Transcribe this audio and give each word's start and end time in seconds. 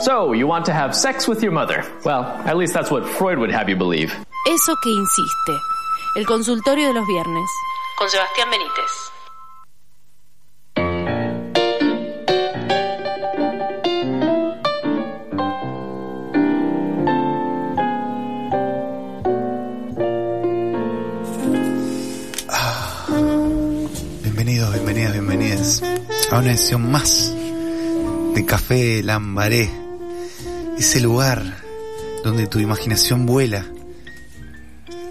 So, 0.00 0.32
you 0.32 0.46
want 0.46 0.64
to 0.64 0.72
have 0.72 0.96
sex 0.96 1.28
with 1.28 1.42
your 1.42 1.52
mother. 1.52 1.84
Well, 2.06 2.24
at 2.24 2.56
least 2.56 2.72
that's 2.72 2.90
what 2.90 3.06
Freud 3.06 3.38
would 3.38 3.50
have 3.50 3.68
you 3.68 3.76
believe. 3.76 4.10
Eso 4.46 4.74
que 4.82 4.90
insiste. 4.90 5.52
El 6.16 6.24
consultorio 6.24 6.88
de 6.88 6.94
los 6.94 7.06
viernes. 7.06 7.50
Con 7.98 8.08
Sebastián 8.08 8.48
Benítez. 8.50 9.10
Bienvenidos, 24.22 24.72
bienvenidas, 24.72 25.12
bienvenidas 25.12 25.82
a 26.32 26.38
una 26.38 26.50
edición 26.52 26.90
más 26.90 27.34
de 28.34 28.46
Café 28.46 29.02
Lambaré. 29.02 29.89
Ese 30.80 30.98
lugar 30.98 31.58
donde 32.24 32.46
tu 32.46 32.58
imaginación 32.58 33.26
vuela 33.26 33.66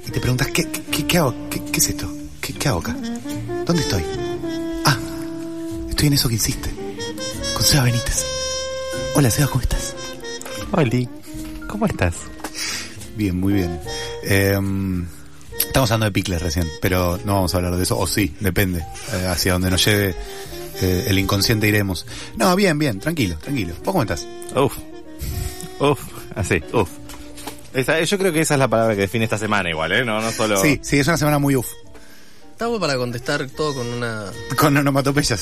y 0.03 0.09
te 0.09 0.19
preguntas, 0.19 0.47
¿qué, 0.47 0.67
qué, 0.67 1.05
qué 1.05 1.17
hago? 1.19 1.47
¿Qué, 1.51 1.63
qué 1.63 1.77
es 1.77 1.89
esto? 1.89 2.11
¿Qué, 2.41 2.53
¿Qué 2.55 2.69
hago 2.69 2.79
acá? 2.79 2.93
¿Dónde 3.67 3.83
estoy? 3.83 4.03
Ah, 4.83 4.97
estoy 5.87 6.07
en 6.07 6.13
eso 6.13 6.27
que 6.27 6.33
insiste. 6.33 6.71
Con 7.53 7.61
Seba 7.61 7.83
Benítez. 7.83 8.25
Hola 9.13 9.29
Seba, 9.29 9.47
¿cómo 9.47 9.61
estás? 9.61 9.93
Oli, 10.71 11.07
¿cómo 11.67 11.85
estás? 11.85 12.15
Bien, 13.15 13.39
muy 13.39 13.53
bien. 13.53 13.79
Em, 14.23 15.05
estamos 15.59 15.91
hablando 15.91 16.05
de 16.05 16.11
picles 16.13 16.41
recién, 16.41 16.67
pero 16.81 17.19
no 17.25 17.35
vamos 17.35 17.53
a 17.53 17.57
hablar 17.57 17.75
de 17.75 17.83
eso. 17.83 17.95
O 17.95 18.07
sí, 18.07 18.33
depende. 18.39 18.79
Eh, 19.13 19.27
hacia 19.27 19.53
donde 19.53 19.69
nos 19.69 19.85
lleve 19.85 20.15
eh, 20.81 21.05
el 21.09 21.19
inconsciente 21.19 21.67
iremos. 21.67 22.07
No, 22.37 22.55
bien, 22.55 22.79
bien, 22.79 22.99
tranquilo, 22.99 23.37
tranquilo. 23.37 23.75
¿Vos 23.83 23.93
cómo 23.93 24.01
estás? 24.01 24.25
Uf, 24.55 24.75
uf, 25.79 25.99
así, 26.35 26.61
uf. 26.73 26.89
Esa- 27.73 28.01
yo 28.01 28.17
creo 28.17 28.31
que 28.33 28.41
esa 28.41 28.55
es 28.55 28.59
la 28.59 28.67
palabra 28.67 28.95
que 28.95 29.01
define 29.01 29.25
esta 29.25 29.37
semana 29.37 29.69
igual, 29.69 29.91
¿eh? 29.91 30.03
No, 30.05 30.21
no 30.21 30.31
solo... 30.31 30.59
Sí, 30.61 30.79
sí, 30.81 30.99
es 30.99 31.07
una 31.07 31.17
semana 31.17 31.37
muy 31.39 31.55
uff. 31.55 31.67
Está 32.51 32.67
bueno 32.67 32.81
para 32.81 32.97
contestar 32.97 33.47
todo 33.51 33.73
con 33.75 33.87
una. 33.87 34.25
Con 34.57 34.75
onomatopeyas. 34.75 35.39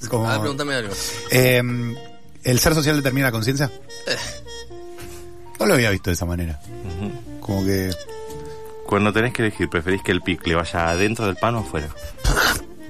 Sí. 0.00 0.06
Como- 0.08 0.26
A 0.28 0.32
ver, 0.32 0.40
pregúntame 0.40 0.74
algo. 0.74 0.94
Em, 1.30 1.96
¿El 2.44 2.58
ser 2.60 2.74
social 2.74 2.96
determina 2.96 3.26
la 3.26 3.32
conciencia? 3.32 3.70
No 5.58 5.66
lo 5.66 5.74
había 5.74 5.90
visto 5.90 6.10
de 6.10 6.14
esa 6.14 6.24
manera. 6.26 6.60
Como 7.40 7.64
que... 7.64 7.90
Cuando 8.86 9.12
tenés 9.12 9.32
que 9.32 9.42
elegir, 9.42 9.68
¿preferís 9.68 10.02
que 10.02 10.10
el 10.12 10.20
picle 10.22 10.54
vaya 10.54 10.90
adentro 10.90 11.26
del 11.26 11.36
pan 11.36 11.54
o 11.56 11.58
afuera? 11.60 11.88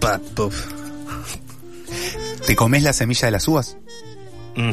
Pa, 0.01 0.19
puf. 0.35 0.67
¿Te 2.47 2.57
comes 2.57 2.83
la 2.83 2.93
semilla 2.93 3.27
de 3.27 3.33
las 3.33 3.47
uvas? 3.49 3.77
Mm, 4.57 4.71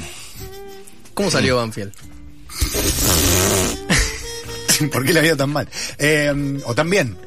¿Cómo 1.13 1.31
salió 1.31 1.57
Banfield? 1.57 1.93
¿Por 4.91 5.05
qué 5.05 5.13
la 5.13 5.21
vida 5.21 5.35
tan 5.35 5.49
mal? 5.51 5.67
Em, 5.97 6.59
o 6.65 6.75
también. 6.75 7.17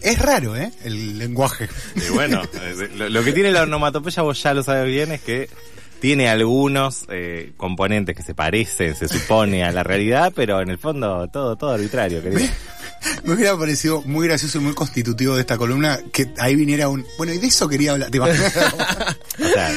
Es 0.00 0.18
raro, 0.20 0.56
¿eh? 0.56 0.70
El 0.84 1.18
lenguaje. 1.18 1.68
y 1.96 2.12
bueno, 2.12 2.42
eh, 2.54 2.90
lo, 2.96 3.08
lo 3.08 3.24
que 3.24 3.32
tiene 3.32 3.50
la 3.50 3.64
onomatopeya, 3.64 4.22
vos 4.22 4.40
ya 4.40 4.54
lo 4.54 4.62
sabes 4.62 4.86
bien, 4.86 5.10
es 5.10 5.20
que 5.22 5.48
tiene 6.00 6.28
algunos 6.28 7.04
eh, 7.08 7.52
componentes 7.56 8.16
que 8.16 8.22
se 8.22 8.34
parecen, 8.34 8.94
se 8.94 9.08
supone, 9.08 9.64
a 9.64 9.72
la 9.72 9.82
realidad, 9.82 10.32
pero 10.34 10.60
en 10.60 10.70
el 10.70 10.78
fondo 10.78 11.28
todo, 11.28 11.56
todo 11.56 11.70
arbitrario, 11.70 12.22
querido. 12.22 12.48
Me 13.24 13.34
hubiera 13.34 13.56
parecido 13.56 14.02
muy 14.02 14.26
gracioso 14.26 14.58
y 14.58 14.60
muy 14.62 14.74
constitutivo 14.74 15.34
de 15.34 15.40
esta 15.42 15.56
columna 15.56 15.98
que 16.12 16.32
ahí 16.38 16.56
viniera 16.56 16.88
un... 16.88 17.06
Bueno, 17.16 17.32
y 17.32 17.38
de 17.38 17.46
eso 17.46 17.68
quería 17.68 17.92
hablar. 17.92 18.10
¿Te 18.10 18.16
imaginas? 18.18 18.52
O 19.40 19.46
sea, 19.50 19.70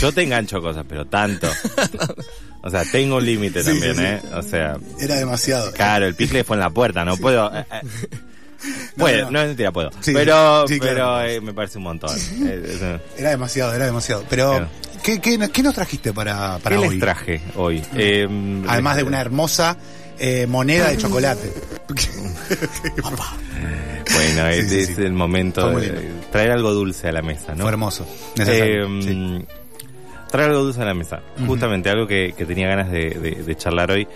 yo 0.00 0.10
te 0.12 0.22
engancho 0.22 0.60
cosas, 0.62 0.84
pero 0.88 1.04
tanto. 1.06 1.46
O 2.62 2.70
sea, 2.70 2.82
tengo 2.90 3.16
un 3.16 3.26
límite 3.26 3.62
Sí, 3.62 3.70
también, 3.70 3.96
sí. 3.96 4.02
¿eh? 4.02 4.20
O 4.34 4.42
sea, 4.42 4.76
Era 4.98 5.16
demasiado. 5.16 5.70
claro, 5.72 6.06
el 6.06 6.14
picle 6.14 6.44
fue 6.44 6.56
en 6.56 6.60
la 6.60 6.70
puerta, 6.70 7.04
no 7.04 7.16
puedo. 7.18 7.54
eh, 7.54 7.64
eh. 7.70 7.80
No, 8.96 9.06
no. 9.08 9.30
no, 9.32 9.40
mentira, 9.46 9.70
puedo. 9.72 9.90
Pero 10.04 10.64
claro. 10.66 10.80
pero 10.80 11.22
eh, 11.24 11.40
me 11.40 11.52
parece 11.52 11.76
un 11.78 11.84
montón. 11.84 12.16
Era 13.18 13.30
demasiado, 13.30 13.74
era 13.74 13.84
demasiado. 13.86 14.24
Pero, 14.30 14.50
Claro. 14.50 14.68
¿qué, 15.02 15.20
qué, 15.20 15.50
qué 15.52 15.62
nos 15.62 15.74
trajiste 15.74 16.12
para, 16.12 16.58
para 16.58 16.76
¿Qué 16.76 16.82
hoy? 16.82 16.90
les 16.90 17.00
traje 17.00 17.42
hoy? 17.56 17.82
Eh, 17.96 18.26
Además 18.68 18.96
de 18.96 19.02
una 19.02 19.20
hermosa 19.20 19.76
eh, 20.18 20.46
moneda 20.46 20.90
de 20.90 20.96
chocolate. 20.98 21.52
Bueno, 24.14 24.52
Sí, 24.52 24.58
es, 24.58 24.68
sí, 24.68 24.78
es 24.80 24.86
sí. 24.96 25.02
el 25.02 25.12
momento 25.12 25.70
de 25.70 26.10
traer 26.30 26.50
algo 26.52 26.72
dulce 26.72 27.08
a 27.08 27.12
la 27.12 27.22
mesa, 27.22 27.54
¿no? 27.54 27.62
Fue 27.62 27.70
hermoso. 27.70 28.06
Eh, 28.38 28.84
sí. 29.00 29.44
Traer 30.30 30.50
algo 30.50 30.64
dulce 30.64 30.82
a 30.82 30.84
la 30.84 30.94
mesa. 30.94 31.20
Justamente 31.46 31.88
algo 31.88 32.06
que, 32.06 32.34
que 32.36 32.44
tenía 32.44 32.68
ganas 32.68 32.90
de, 32.90 33.10
de- 33.10 33.42
de 33.42 33.56
charlar 33.56 33.90
hoy. 33.90 34.06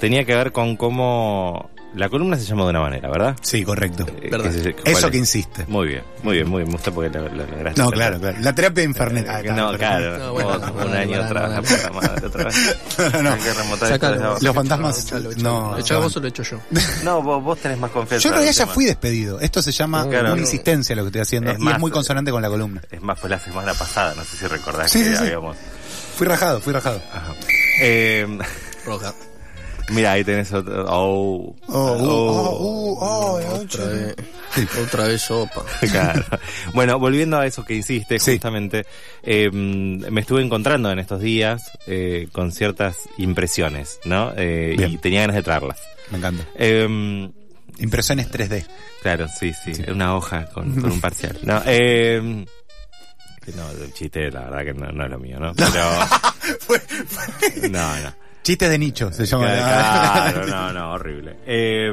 Tenía 0.00 0.24
que 0.24 0.34
ver 0.34 0.52
con 0.52 0.76
cómo... 0.76 1.70
La 1.96 2.10
columna 2.10 2.38
se 2.38 2.44
llama 2.44 2.64
de 2.64 2.70
una 2.70 2.80
manera, 2.80 3.08
¿verdad? 3.10 3.36
Sí, 3.40 3.64
correcto. 3.64 4.04
Eh, 4.20 4.28
Verdad. 4.30 4.50
¿qué 4.52 4.58
se- 4.62 4.72
cuál 4.74 4.86
Eso 4.86 5.06
es? 5.06 5.12
que 5.12 5.16
insiste. 5.18 5.64
Muy 5.66 5.88
bien, 5.88 6.02
muy 6.22 6.34
bien, 6.34 6.46
muy 6.48 6.58
bien. 6.60 6.68
Me 6.68 6.74
gusta 6.74 6.90
porque 6.90 7.08
lo, 7.08 7.26
lo 7.28 7.46
lograste. 7.46 7.80
No, 7.80 7.90
claro, 7.90 8.20
claro. 8.20 8.36
La 8.42 8.54
terapia 8.54 8.84
infernal. 8.84 9.26
Ah, 9.28 9.40
Eh, 9.40 9.50
no, 9.50 9.72
claro. 9.78 10.18
No, 10.18 10.32
bueno, 10.34 10.48
Vos, 10.50 10.60
no, 10.60 10.84
un 10.84 10.90
no, 10.90 10.96
año 10.98 11.16
no, 11.16 11.24
atrás, 11.24 11.42
no, 11.42 11.48
la 11.48 11.56
no. 11.56 11.62
puta 11.62 11.92
madre, 11.92 12.26
otra 12.26 12.44
vez. 12.44 12.76
No, 13.14 13.22
no, 13.22 14.38
Los 14.40 14.54
fantasmas. 14.54 15.12
No, 15.38 15.74
¿Lo 15.76 15.82
chaval. 15.82 16.02
vos 16.04 16.16
o 16.16 16.20
lo 16.20 16.28
echo 16.28 16.42
yo? 16.42 16.60
No, 17.02 17.22
vos, 17.22 17.42
vos 17.42 17.58
tenés 17.58 17.78
más 17.78 17.90
confianza. 17.90 18.22
Yo 18.24 18.28
en 18.28 18.34
realidad 18.34 18.52
ya 18.54 18.66
fui 18.66 18.84
despedido. 18.84 19.40
Esto 19.40 19.62
se 19.62 19.72
llama 19.72 20.06
Claro. 20.06 20.32
una 20.34 20.42
insistencia 20.42 20.94
lo 20.94 21.02
que 21.02 21.08
estoy 21.08 21.22
haciendo. 21.22 21.50
Es 21.52 21.58
y 21.58 21.62
más, 21.62 21.74
es 21.74 21.80
muy 21.80 21.90
consonante 21.90 22.30
con 22.30 22.42
la 22.42 22.48
columna. 22.50 22.82
Es 22.90 23.00
más, 23.00 23.18
fue 23.18 23.30
la 23.30 23.38
semana 23.38 23.72
pasada, 23.72 24.14
no 24.14 24.22
sé 24.22 24.36
si 24.36 24.46
recordás 24.46 24.90
Sí, 24.90 24.98
que 24.98 25.04
sí, 25.06 25.10
sí. 25.16 25.22
habíamos... 25.24 25.56
Fui 26.16 26.26
rajado, 26.26 26.60
fui 26.60 26.74
rajado. 26.74 27.00
Ajá. 27.10 27.32
Eh, 27.80 28.26
Roja. 28.84 29.14
Mira, 29.90 30.12
ahí 30.12 30.24
tenés 30.24 30.52
otro... 30.52 30.84
Oh. 30.88 31.54
Oh, 31.68 31.72
uh, 31.72 32.08
oh, 32.08 32.52
uh, 32.60 32.98
oh, 33.00 33.40
oh, 33.40 33.54
Otra 33.60 33.84
vez. 33.86 34.14
Otra 34.86 35.04
vez 35.08 35.20
sopa. 35.22 35.64
Claro. 35.90 36.24
Bueno, 36.72 36.98
volviendo 36.98 37.38
a 37.38 37.46
eso 37.46 37.64
que 37.64 37.82
Sí. 37.82 38.04
justamente, 38.08 38.86
eh, 39.22 39.50
me 39.50 40.20
estuve 40.20 40.42
encontrando 40.42 40.90
en 40.90 40.98
estos 40.98 41.20
días 41.20 41.70
eh, 41.86 42.28
con 42.32 42.52
ciertas 42.52 42.96
impresiones, 43.18 44.00
¿no? 44.04 44.32
Eh, 44.36 44.76
y 44.78 44.96
tenía 44.98 45.20
ganas 45.22 45.36
de 45.36 45.42
traerlas. 45.42 45.78
Me 46.10 46.18
encanta. 46.18 46.44
Eh, 46.54 47.28
Impresiones 47.78 48.30
3D. 48.30 48.64
claro, 49.02 49.26
sí, 49.28 49.52
sí, 49.52 49.72
una 49.90 50.16
hoja 50.16 50.46
con, 50.46 50.74
con 50.80 50.92
un 50.92 51.00
parcial. 51.00 51.38
No, 51.42 51.60
eh, 51.66 52.46
que 53.44 53.52
no, 53.52 53.70
el 53.70 53.92
chiste, 53.92 54.30
la 54.30 54.48
verdad 54.48 54.64
que 54.64 54.72
no, 54.74 54.90
no 54.90 55.04
es 55.04 55.10
lo 55.10 55.18
mío, 55.18 55.38
¿no? 55.38 55.52
Pero, 55.54 55.70
Fue- 56.60 56.80
fue- 56.80 57.68
no, 57.68 57.96
no. 58.00 58.14
Chistes 58.46 58.70
de 58.70 58.78
nicho 58.78 59.12
se 59.12 59.26
llama. 59.26 59.46
Claro, 59.46 60.46
no, 60.46 60.72
no, 60.72 60.92
horrible. 60.92 61.36
Eh, 61.46 61.92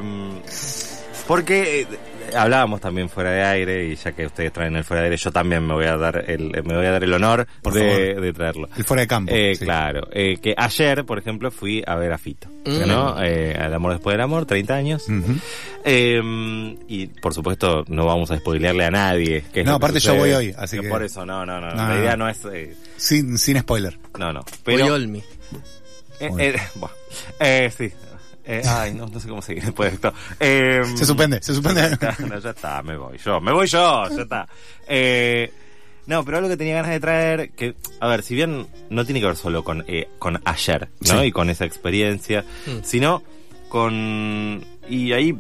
porque 1.27 1.81
eh, 1.81 1.87
hablábamos 2.35 2.81
también 2.81 3.09
fuera 3.09 3.31
de 3.31 3.41
aire 3.43 3.85
y 3.87 3.95
ya 3.95 4.11
que 4.11 4.25
ustedes 4.25 4.51
traen 4.53 4.75
el 4.75 4.83
fuera 4.83 5.01
de 5.01 5.07
aire, 5.07 5.17
yo 5.17 5.31
también 5.31 5.65
me 5.65 5.73
voy 5.73 5.85
a 5.85 5.95
dar 5.97 6.23
el, 6.29 6.49
me 6.63 6.75
voy 6.75 6.85
a 6.85 6.91
dar 6.91 7.03
el 7.03 7.13
honor 7.13 7.47
Por 7.61 7.73
de, 7.73 8.33
traerlo. 8.33 8.67
El 8.77 8.83
fuera 8.83 9.01
de 9.01 9.07
campo. 9.07 9.31
Eh, 9.33 9.55
sí. 9.55 9.65
Claro, 9.65 10.07
eh, 10.11 10.37
que 10.41 10.53
ayer, 10.55 11.05
por 11.05 11.17
ejemplo, 11.17 11.49
fui 11.49 11.81
a 11.87 11.95
ver 11.95 12.11
a 12.13 12.17
Fito, 12.17 12.47
Mm. 12.65 12.87
¿no? 12.87 13.21
Eh, 13.21 13.57
al 13.59 13.73
amor 13.73 13.91
después 13.93 14.13
del 14.13 14.21
amor, 14.21 14.45
30 14.45 14.73
años. 14.75 15.05
Eh, 15.83 16.21
y 16.87 17.07
por 17.07 17.33
supuesto 17.33 17.83
no 17.87 18.05
vamos 18.05 18.31
a 18.31 18.37
spoilearle 18.37 18.85
a 18.85 18.91
nadie. 18.91 19.43
qué 19.51 19.61
es 19.61 19.65
No, 19.65 19.73
que 19.73 19.75
aparte 19.77 19.99
yo 19.99 20.15
voy 20.15 20.31
hoy, 20.31 20.53
así 20.57 20.79
que- 20.79 20.87
Por 20.87 21.03
eso, 21.03 21.25
no, 21.25 21.45
no, 21.45 21.59
no. 21.59 21.69
No, 21.71 21.75
la 21.75 21.87
no, 21.89 21.99
idea 21.99 22.15
no. 22.15 22.29
es... 22.29 22.39
eh, 22.45 22.75
Sin, 22.95 23.37
sin 23.37 23.59
spoiler. 23.59 23.97
no, 24.19 24.31
no. 24.31 24.45
Pero... 24.63 24.85
Pero... 24.85 24.97
Eh, 26.19 26.29
Bueno. 26.29 26.44
eh. 26.44 26.56
Eh, 27.40 27.72
sí. 27.75 27.91
Eh, 28.46 28.62
ay, 28.68 28.94
no, 28.94 29.07
no 29.07 29.19
sé 29.22 29.29
cómo 29.29 29.41
seguir 29.41 29.63
después 29.63 29.90
de 29.91 29.96
esto. 29.96 30.13
Eh, 30.40 30.81
Se 30.96 31.06
suspende, 31.06 31.41
se 31.41 31.53
suspende. 31.53 31.97
no, 32.28 32.40
ya 32.40 32.50
está, 32.50 32.81
me 32.84 32.97
voy 32.97 33.18
yo. 33.18 33.40
Me 33.40 33.53
voy 33.53 33.68
yo, 33.68 34.09
ya 34.09 34.22
está. 34.24 34.47
Eh, 34.88 35.50
no, 36.07 36.25
pero 36.25 36.38
algo 36.38 36.50
que 36.50 36.57
tenía 36.57 36.75
ganas 36.75 36.91
de 36.91 37.00
traer, 37.00 37.51
que, 37.51 37.75
a 38.01 38.07
ver, 38.09 38.22
si 38.24 38.35
bien 38.35 38.68
no 38.90 39.06
tiene 39.06 39.22
que 39.22 39.28
ver 39.28 39.38
solo 39.38 39.63
con, 39.63 39.85
eh, 39.88 40.09
con 40.19 40.41
ayer, 40.44 40.90
¿no? 41.00 41.22
Sí. 41.22 41.28
Y 41.28 41.31
con 41.31 41.50
esa 41.50 41.63
experiencia, 41.63 42.44
Mm. 42.68 42.83
sino 42.83 43.24
con... 43.69 44.63
Y 44.89 45.13
ahí 45.13 45.38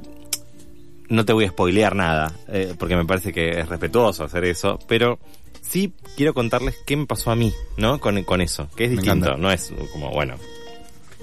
no 1.09 1.25
te 1.25 1.33
voy 1.33 1.45
a 1.45 1.49
spoilear 1.49 1.95
nada, 1.95 2.31
eh, 2.47 2.73
porque 2.79 2.95
me 2.95 3.05
parece 3.05 3.33
que 3.33 3.59
es 3.59 3.67
respetuoso 3.67 4.23
hacer 4.23 4.45
eso, 4.45 4.79
pero 4.87 5.19
sí 5.61 5.93
quiero 6.15 6.33
contarles 6.33 6.75
qué 6.85 6.95
me 6.95 7.05
pasó 7.05 7.31
a 7.31 7.35
mí, 7.35 7.53
¿no? 7.77 7.99
Con, 7.99 8.23
con 8.23 8.39
eso, 8.41 8.69
que 8.75 8.85
es 8.85 8.89
Me 8.91 8.95
distinto, 9.01 9.25
encanta. 9.27 9.41
no 9.41 9.51
es 9.51 9.73
como, 9.91 10.09
bueno, 10.11 10.35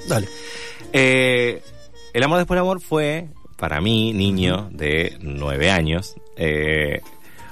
Dale. 0.09 0.29
eh, 0.93 1.63
el 2.13 2.23
amor 2.23 2.39
después 2.39 2.57
del 2.57 2.63
amor 2.63 2.81
fue, 2.81 3.29
para 3.57 3.81
mí, 3.81 4.13
niño 4.13 4.69
de 4.73 5.17
nueve 5.21 5.71
años, 5.71 6.15
eh, 6.37 7.01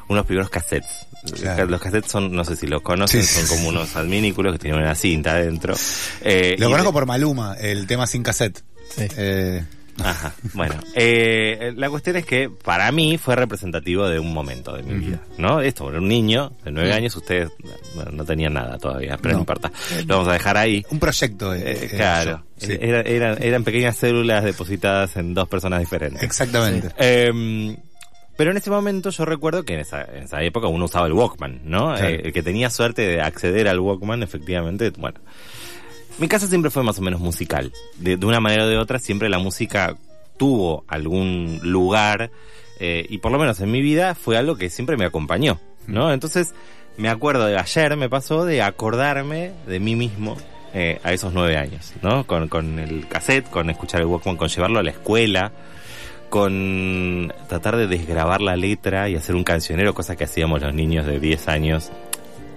unos 0.09 0.27
primeros 0.27 0.51
cassettes. 0.51 1.07
Claro. 1.41 1.67
Los 1.67 1.81
cassettes 1.81 2.11
son, 2.11 2.33
no 2.33 2.45
sé 2.45 2.57
si 2.57 2.67
los 2.67 2.81
conocen, 2.83 3.23
Sí, 3.23 3.35
son 3.41 3.47
como 3.57 3.69
unos 3.69 3.95
adminículos 3.97 4.53
que 4.55 4.59
tienen 4.61 4.81
una 4.81 4.95
cinta 4.95 5.33
adentro. 5.33 5.75
Eh, 6.23 6.57
Lo 6.59 6.67
conozco 6.71 6.91
de- 6.91 6.93
por 6.95 7.07
Maluma, 7.07 7.55
el 7.61 7.87
tema 7.87 8.07
sin 8.07 8.23
cassette. 8.23 8.63
Sí. 8.97 9.07
Eh, 9.17 9.65
Ajá. 10.05 10.33
Bueno, 10.55 10.75
eh, 10.95 11.73
la 11.77 11.91
cuestión 11.91 12.17
es 12.17 12.25
que 12.27 12.49
para 12.51 12.91
mí 12.93 13.19
fue 13.19 13.35
representativo 13.37 14.09
de 14.09 14.19
un 14.19 14.33
momento 14.33 14.75
de 14.77 14.83
mi 14.83 14.95
vida, 14.95 15.21
¿no? 15.39 15.61
Esto, 15.61 15.89
era 15.91 15.99
un 15.99 16.09
niño 16.09 16.53
de 16.65 16.71
nueve 16.71 16.93
años, 16.93 17.15
ustedes 17.17 17.51
bueno, 17.95 18.11
no 18.13 18.25
tenían 18.25 18.55
nada 18.55 18.79
todavía, 18.79 19.17
pero 19.17 19.33
no, 19.33 19.39
No. 19.39 19.41
importa. 19.43 19.71
Lo 20.07 20.17
vamos 20.17 20.29
a 20.29 20.33
dejar 20.35 20.57
ahí. 20.57 20.85
Un 20.91 20.99
proyecto. 20.99 21.55
eh, 21.55 21.63
Eh, 21.65 21.79
eh, 21.83 21.97
claro, 21.97 22.43
yo, 22.59 22.67
sí. 22.67 22.77
Era- 22.81 23.01
era- 23.03 23.35
eran 23.35 23.65
pequeñas 23.65 23.97
células 23.97 24.45
depositadas 24.45 25.17
en 25.17 25.35
dos 25.35 25.49
personas 25.49 25.81
diferentes. 25.81 26.23
Exactamente. 26.23 26.89
Eh, 26.99 27.77
pero 28.37 28.53
en 28.53 28.57
ese 28.57 28.71
momento 28.71 29.11
yo 29.11 29.25
recuerdo 29.25 29.65
que 29.65 29.75
en 29.75 29.81
esa, 29.81 30.03
en 30.05 30.23
esa 30.23 30.41
época 30.43 30.69
uno 30.69 30.85
usaba 30.85 31.07
el 31.09 31.13
Walkman, 31.13 31.63
¿no? 31.65 31.95
Claro. 31.95 32.07
Eh, 32.09 32.21
el 32.27 32.33
que 32.33 32.43
tenía 32.45 32.71
suerte 32.71 33.03
de 33.03 33.21
acceder 33.21 33.67
al 33.67 33.81
Walkman, 33.81 34.23
efectivamente, 34.23 34.91
bueno. 34.97 35.19
Mi 36.19 36.27
casa 36.27 36.49
siempre 36.49 36.71
fue 36.71 36.83
más 36.83 36.99
o 36.99 37.03
menos 37.03 37.21
musical. 37.21 37.73
De, 37.97 38.17
de 38.17 38.27
una 38.27 38.41
manera 38.41 38.65
o 38.65 38.69
de 38.69 38.77
otra, 38.77 38.99
siempre 38.99 39.29
la 39.29 39.39
música 39.39 39.97
tuvo 40.37 40.85
algún 40.89 41.61
lugar, 41.63 42.31
eh, 42.81 43.07
y 43.09 43.19
por 43.19 43.33
lo 43.33 43.39
menos 43.39 43.61
en 43.61 43.71
mi 43.71 43.83
vida 43.83 44.15
fue 44.15 44.37
algo 44.37 44.57
que 44.57 44.71
siempre 44.71 44.97
me 44.97 45.05
acompañó, 45.05 45.61
¿no? 45.87 46.13
Entonces, 46.13 46.55
me 46.97 47.09
acuerdo 47.09 47.47
de 47.47 47.59
ayer, 47.59 47.97
me 47.97 48.09
pasó 48.09 48.45
de 48.45 48.63
acordarme 48.63 49.53
de 49.67 49.81
mí 49.81 49.97
mismo 49.97 50.37
eh, 50.75 51.01
a 51.03 51.13
esos 51.13 51.33
nueve 51.33 51.57
años, 51.57 51.93
¿no? 52.03 52.25
Con, 52.27 52.49
con 52.49 52.79
el 52.79 53.07
cassette, 53.09 53.51
con 53.51 53.69
escuchar 53.71 54.01
el 54.01 54.07
Walkman, 54.07 54.37
con 54.37 54.49
llevarlo 54.49 54.79
a 54.79 54.83
la 54.83 54.91
escuela, 54.91 55.53
con 56.31 57.33
tratar 57.49 57.77
de 57.77 57.87
desgrabar 57.87 58.41
la 58.41 58.57
letra 58.57 59.09
y 59.09 59.17
hacer 59.17 59.35
un 59.35 59.45
cancionero, 59.45 59.95
cosa 59.95 60.17
que 60.17 60.25
hacíamos 60.25 60.63
los 60.63 60.75
niños 60.75 61.07
de 61.07 61.19
10 61.19 61.49
años 61.49 61.91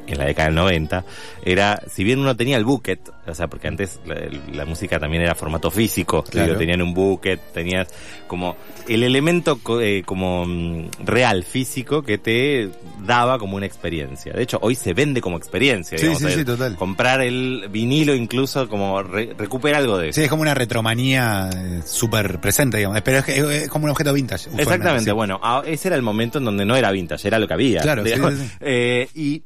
en 0.08 0.18
la 0.18 0.26
década 0.26 0.48
del 0.48 0.56
90, 0.56 1.06
era, 1.44 1.82
si 1.90 2.04
bien 2.04 2.20
uno 2.20 2.36
tenía 2.36 2.58
el 2.58 2.66
bucket, 2.66 3.00
o 3.28 3.34
sea, 3.36 3.48
porque 3.48 3.68
antes 3.68 4.00
la, 4.06 4.16
la 4.54 4.66
música 4.66 5.00
también 5.00 5.24
era 5.24 5.36
formato 5.36 5.72
físico, 5.72 6.24
Claro. 6.24 6.48
digo, 6.50 6.58
tenían 6.60 6.82
un 6.82 6.94
bucket, 6.94 7.40
tenías 7.54 7.88
como 8.28 8.56
el 8.88 9.04
elemento 9.04 9.60
eh, 9.82 10.04
como 10.06 10.46
mm, 10.46 10.90
real, 11.06 11.44
físico, 11.44 12.02
que 12.04 12.18
te 12.18 12.70
daba 13.06 13.38
como 13.40 13.56
una 13.58 13.66
experiencia. 13.66 14.34
De 14.34 14.44
hecho, 14.44 14.58
hoy 14.62 14.76
se 14.76 14.94
vende 14.94 15.22
como 15.22 15.38
experiencia. 15.38 15.98
Sí, 15.98 16.04
digamos, 16.08 16.22
sí, 16.22 16.28
eh, 16.30 16.36
sí, 16.40 16.46
total. 16.46 16.76
Comprar 16.76 17.22
el 17.22 17.68
vinilo 17.70 18.16
incluso 18.16 18.68
como 18.68 19.02
re- 19.04 19.34
recupera 19.38 19.78
algo 19.78 19.98
de 19.98 20.10
eso. 20.10 20.16
Sí, 20.20 20.24
es 20.26 20.30
como 20.30 20.42
una 20.42 20.54
retromanía 20.54 21.50
eh, 21.56 21.82
súper 21.86 22.40
presente, 22.40 22.78
digamos. 22.78 23.02
Pero 23.02 23.20
es, 23.20 23.26
que 23.26 23.38
es- 23.38 23.46
es 23.64 23.70
como 23.70 23.86
un 23.86 23.92
objeto 23.92 24.14
vintage. 24.14 24.50
Exactamente, 24.58 25.12
bueno, 25.12 25.40
ese 25.66 25.88
era 25.90 25.96
el 25.96 26.02
momento 26.02 26.38
en 26.40 26.46
donde 26.46 26.66
no 26.66 26.76
era 26.76 26.92
vintage, 26.92 27.28
era 27.28 27.40
lo 27.40 27.48
que 27.48 27.54
había. 27.54 27.82
Claro, 27.82 28.04
sí, 28.06 28.12
digamos. 28.12 28.34
Eh, 28.60 29.08
y 29.16 29.44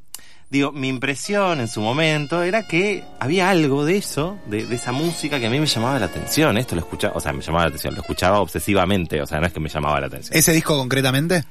digo, 0.50 0.72
mi 0.72 0.88
impresión 0.88 1.60
en 1.60 1.68
su 1.68 1.80
momento 1.80 2.42
era 2.42 2.66
que 2.66 3.04
había 3.18 3.50
algo 3.50 3.84
de 3.84 3.96
eso, 3.96 4.38
de, 4.46 4.66
de 4.66 4.76
esa 4.76 4.92
música 4.92 5.38
que 5.40 5.46
a 5.46 5.50
mí 5.50 5.58
me 5.60 5.66
llamaba 5.66 5.98
la 5.98 6.06
atención. 6.06 6.56
Esto 6.56 6.74
lo 6.74 6.82
escuchaba, 6.82 7.14
o 7.16 7.20
sea, 7.20 7.32
me 7.32 7.42
llamaba 7.42 7.64
la 7.64 7.68
atención, 7.68 7.94
lo 7.94 8.00
escuchaba 8.00 8.40
obsesivamente, 8.40 9.20
o 9.20 9.26
sea, 9.26 9.40
no 9.40 9.46
es 9.46 9.52
que 9.52 9.60
me 9.60 9.68
llamaba 9.68 10.00
la 10.00 10.06
atención. 10.06 10.36
¿Ese 10.36 10.52
disco 10.52 10.76
concretamente? 10.76 11.44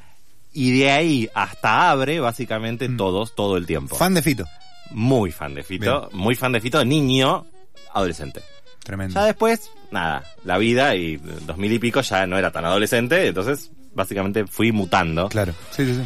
Y 0.53 0.79
de 0.79 0.91
ahí 0.91 1.29
hasta 1.33 1.91
abre, 1.91 2.19
básicamente, 2.19 2.87
todos, 2.89 3.35
todo 3.35 3.57
el 3.57 3.65
tiempo. 3.65 3.95
Mm. 3.95 3.99
Fan 3.99 4.13
de 4.13 4.21
Fito. 4.21 4.45
Muy 4.91 5.31
fan 5.31 5.53
de 5.53 5.63
Fito, 5.63 6.09
muy 6.13 6.35
fan 6.35 6.51
de 6.51 6.61
Fito, 6.61 6.83
niño, 6.85 7.45
adolescente. 7.93 8.41
Tremendo. 8.83 9.15
Ya 9.15 9.25
después, 9.25 9.71
nada, 9.91 10.23
la 10.43 10.59
vida 10.59 10.95
y 10.95 11.17
dos 11.17 11.57
mil 11.57 11.71
y 11.71 11.79
pico 11.79 12.01
ya 12.01 12.27
no 12.27 12.37
era 12.37 12.51
tan 12.51 12.65
adolescente, 12.65 13.27
entonces 13.27 13.71
básicamente 13.95 14.45
fui 14.45 14.71
mutando. 14.71 15.27
Claro. 15.27 15.53
Sí, 15.71 15.85
sí, 15.85 15.95
sí. 15.95 16.03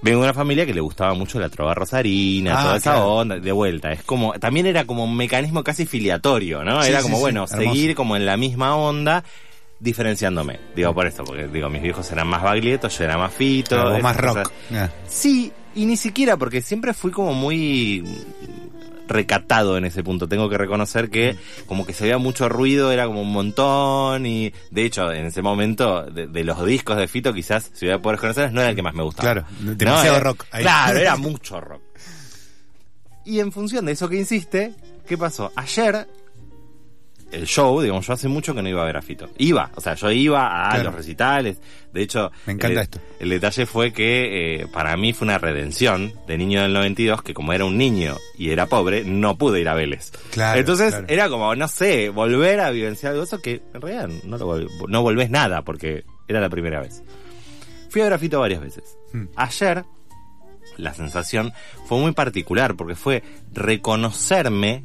Vengo 0.00 0.20
de 0.20 0.24
una 0.26 0.34
familia 0.34 0.64
que 0.64 0.72
le 0.74 0.80
gustaba 0.80 1.12
mucho 1.14 1.40
la 1.40 1.48
trova 1.48 1.74
rosarina, 1.74 2.58
Ah, 2.58 2.62
toda 2.62 2.76
esa 2.76 2.92
claro. 2.92 3.14
onda, 3.14 3.38
de 3.40 3.52
vuelta. 3.52 3.90
Es 3.92 4.02
como, 4.04 4.32
también 4.34 4.66
era 4.66 4.84
como 4.84 5.02
un 5.04 5.16
mecanismo 5.16 5.64
casi 5.64 5.86
filiatorio, 5.86 6.62
¿no? 6.64 6.82
Sí, 6.82 6.90
era 6.90 7.02
como, 7.02 7.16
sí, 7.16 7.20
bueno, 7.22 7.46
seguir 7.48 7.94
como 7.96 8.14
en 8.14 8.24
la 8.24 8.36
misma 8.36 8.76
onda, 8.76 9.24
diferenciándome. 9.80 10.60
Digo, 10.76 10.94
por 10.94 11.06
esto, 11.06 11.24
porque 11.24 11.48
digo, 11.48 11.68
mis 11.68 11.82
viejos 11.82 12.10
eran 12.12 12.28
más 12.28 12.42
bagliettos, 12.42 12.96
yo 12.96 13.04
era 13.04 13.18
más 13.18 13.32
fito. 13.32 13.74
Claro, 13.74 13.98
más 14.00 14.16
rock. 14.16 14.52
Ah. 14.72 14.88
Sí, 15.08 15.52
y 15.74 15.84
ni 15.86 15.96
siquiera, 15.96 16.36
porque 16.36 16.62
siempre 16.62 16.94
fui 16.94 17.10
como 17.10 17.34
muy 17.34 18.04
recatado 19.08 19.76
en 19.78 19.84
ese 19.84 20.02
punto. 20.04 20.28
Tengo 20.28 20.48
que 20.48 20.58
reconocer 20.58 21.10
que 21.10 21.36
como 21.66 21.84
que 21.86 21.92
se 21.94 22.04
veía 22.04 22.18
mucho 22.18 22.48
ruido, 22.48 22.92
era 22.92 23.06
como 23.06 23.22
un 23.22 23.32
montón 23.32 24.26
y 24.26 24.52
de 24.70 24.84
hecho 24.84 25.10
en 25.12 25.26
ese 25.26 25.42
momento 25.42 26.02
de, 26.04 26.26
de 26.26 26.44
los 26.44 26.64
discos 26.64 26.96
de 26.96 27.08
Fito 27.08 27.32
quizás 27.34 27.70
si 27.72 27.84
hubiera 27.86 28.00
poder 28.00 28.18
conocerlos 28.20 28.52
no 28.52 28.60
era 28.60 28.70
el 28.70 28.76
que 28.76 28.82
más 28.82 28.94
me 28.94 29.02
gustaba. 29.02 29.32
Claro, 29.32 29.46
demasiado 29.60 30.16
Era- 30.16 30.24
rock 30.24 30.44
ahí. 30.52 30.62
Claro, 30.62 30.98
era 30.98 31.16
mucho 31.16 31.60
rock. 31.60 31.82
Y 33.24 33.40
en 33.40 33.52
función 33.52 33.84
de 33.86 33.92
eso 33.92 34.08
que 34.08 34.16
insiste, 34.16 34.74
¿qué 35.06 35.18
pasó? 35.18 35.52
Ayer 35.56 36.06
el 37.30 37.46
show, 37.46 37.80
digamos, 37.80 38.06
yo 38.06 38.12
hace 38.14 38.26
mucho 38.28 38.54
que 38.54 38.62
no 38.62 38.68
iba 38.68 38.82
a 38.82 38.86
ver 38.86 38.96
a 38.96 39.02
Fito. 39.02 39.28
Iba, 39.38 39.70
o 39.74 39.80
sea, 39.80 39.94
yo 39.94 40.10
iba 40.10 40.66
a 40.66 40.70
Claro. 40.70 40.84
los 40.84 40.94
recitales. 40.94 41.58
De 41.92 42.02
hecho, 42.02 42.30
Me 42.46 42.54
encanta 42.54 42.80
el, 42.80 42.84
esto. 42.84 43.00
el 43.20 43.28
detalle 43.30 43.66
fue 43.66 43.92
que 43.92 44.62
eh, 44.62 44.66
para 44.72 44.96
mí 44.96 45.12
fue 45.12 45.26
una 45.26 45.38
redención 45.38 46.12
de 46.26 46.38
niño 46.38 46.62
del 46.62 46.72
92, 46.72 47.22
que 47.22 47.34
como 47.34 47.52
era 47.52 47.64
un 47.64 47.76
niño 47.76 48.16
y 48.36 48.50
era 48.50 48.66
pobre, 48.66 49.04
no 49.04 49.36
pude 49.36 49.60
ir 49.60 49.68
a 49.68 49.74
Vélez. 49.74 50.10
Claro, 50.30 50.58
Entonces 50.60 50.90
claro. 50.90 51.06
era 51.08 51.28
como, 51.28 51.54
no 51.54 51.68
sé, 51.68 52.08
volver 52.10 52.60
a 52.60 52.70
vivenciar 52.70 53.12
algo 53.12 53.24
eso 53.24 53.40
que 53.40 53.62
en 53.74 53.80
realidad 53.80 54.08
no, 54.24 54.38
lo 54.38 54.66
no 54.88 55.02
volvés 55.02 55.28
nada 55.30 55.62
porque 55.62 56.04
era 56.28 56.40
la 56.40 56.48
primera 56.50 56.80
vez. 56.80 57.02
Fui 57.90 58.00
a 58.02 58.04
ver 58.04 58.12
a 58.14 58.18
Fito 58.18 58.38
varias 58.40 58.60
veces. 58.60 58.96
Hmm. 59.12 59.24
Ayer 59.36 59.84
la 60.76 60.94
sensación 60.94 61.52
fue 61.86 61.98
muy 61.98 62.12
particular 62.12 62.76
porque 62.76 62.94
fue 62.94 63.22
reconocerme 63.52 64.84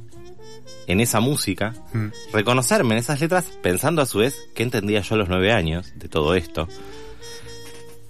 en 0.87 0.99
esa 0.99 1.19
música, 1.19 1.73
Mm. 1.93 2.07
reconocerme 2.33 2.93
en 2.95 2.99
esas 2.99 3.19
letras 3.21 3.45
pensando 3.61 4.01
a 4.01 4.05
su 4.05 4.19
vez 4.19 4.35
qué 4.55 4.63
entendía 4.63 5.01
yo 5.01 5.15
a 5.15 5.17
los 5.17 5.29
nueve 5.29 5.51
años 5.53 5.93
de 5.95 6.09
todo 6.09 6.35
esto. 6.35 6.67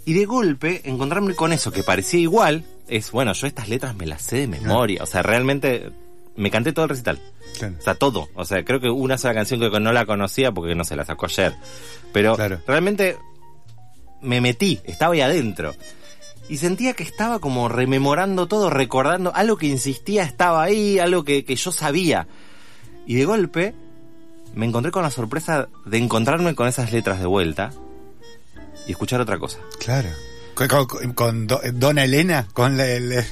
Y 0.06 0.14
de 0.14 0.26
golpe 0.26 0.82
encontrarme 0.84 1.34
con 1.36 1.54
eso 1.54 1.72
que 1.72 1.84
parecía 1.84 2.20
igual, 2.20 2.66
es 2.88 3.12
bueno, 3.12 3.34
yo 3.34 3.48
estas 3.48 3.70
letras 3.70 3.96
me 3.96 4.06
las 4.06 4.22
sé 4.22 4.38
de 4.38 4.48
memoria, 4.48 5.02
o 5.04 5.06
sea, 5.06 5.22
realmente 5.24 5.92
me 6.36 6.52
canté 6.52 6.74
todo 6.74 6.86
el 6.86 6.90
recital. 6.90 7.20
Claro. 7.58 7.76
O 7.80 7.82
sea, 7.84 7.96
todo. 7.96 8.28
O 8.34 8.44
sea, 8.46 8.66
creo 8.66 8.80
que 8.82 8.90
una 8.90 9.18
sola 9.18 9.36
canción 9.36 9.60
que 9.60 9.80
no 9.80 9.94
la 9.94 10.06
conocía 10.06 10.52
porque 10.52 10.74
no 10.76 10.84
se 10.84 10.96
la 10.96 11.06
sacó 11.06 11.28
ayer. 11.28 11.54
Pero 12.12 12.36
Claro. 12.36 12.60
realmente 12.68 13.18
me 14.22 14.42
metí, 14.42 14.80
estaba 14.86 15.14
ahí 15.14 15.22
adentro. 15.22 15.76
Y 16.50 16.58
sentía 16.58 16.94
que 16.94 17.04
estaba 17.04 17.40
como 17.40 17.70
rememorando 17.70 18.48
todo, 18.48 18.70
recordando 18.70 19.34
algo 19.36 19.56
que 19.58 19.68
insistía 19.68 20.24
estaba 20.24 20.64
ahí, 20.64 21.00
algo 21.00 21.24
que, 21.24 21.46
que 21.46 21.56
yo 21.56 21.72
sabía. 21.72 22.28
Y 23.06 23.16
de 23.16 23.26
golpe 23.26 23.74
me 24.56 24.66
encontré 24.66 24.92
con 24.92 25.04
la 25.04 25.12
sorpresa 25.12 25.68
de 25.86 25.98
encontrarme 25.98 26.56
con 26.56 26.68
esas 26.68 26.92
letras 26.92 27.20
de 27.20 27.26
vuelta 27.26 27.72
y 28.88 28.92
escuchar 28.92 29.20
otra 29.22 29.38
cosa. 29.40 29.58
Claro. 29.80 30.10
Con, 30.54 30.68
con- 30.68 31.14
con 31.14 31.48
Do- 31.48 31.62
Dona 31.74 32.04
Elena, 32.04 32.48
con 32.54 32.78
la, 32.78 32.86
el- 32.88 33.24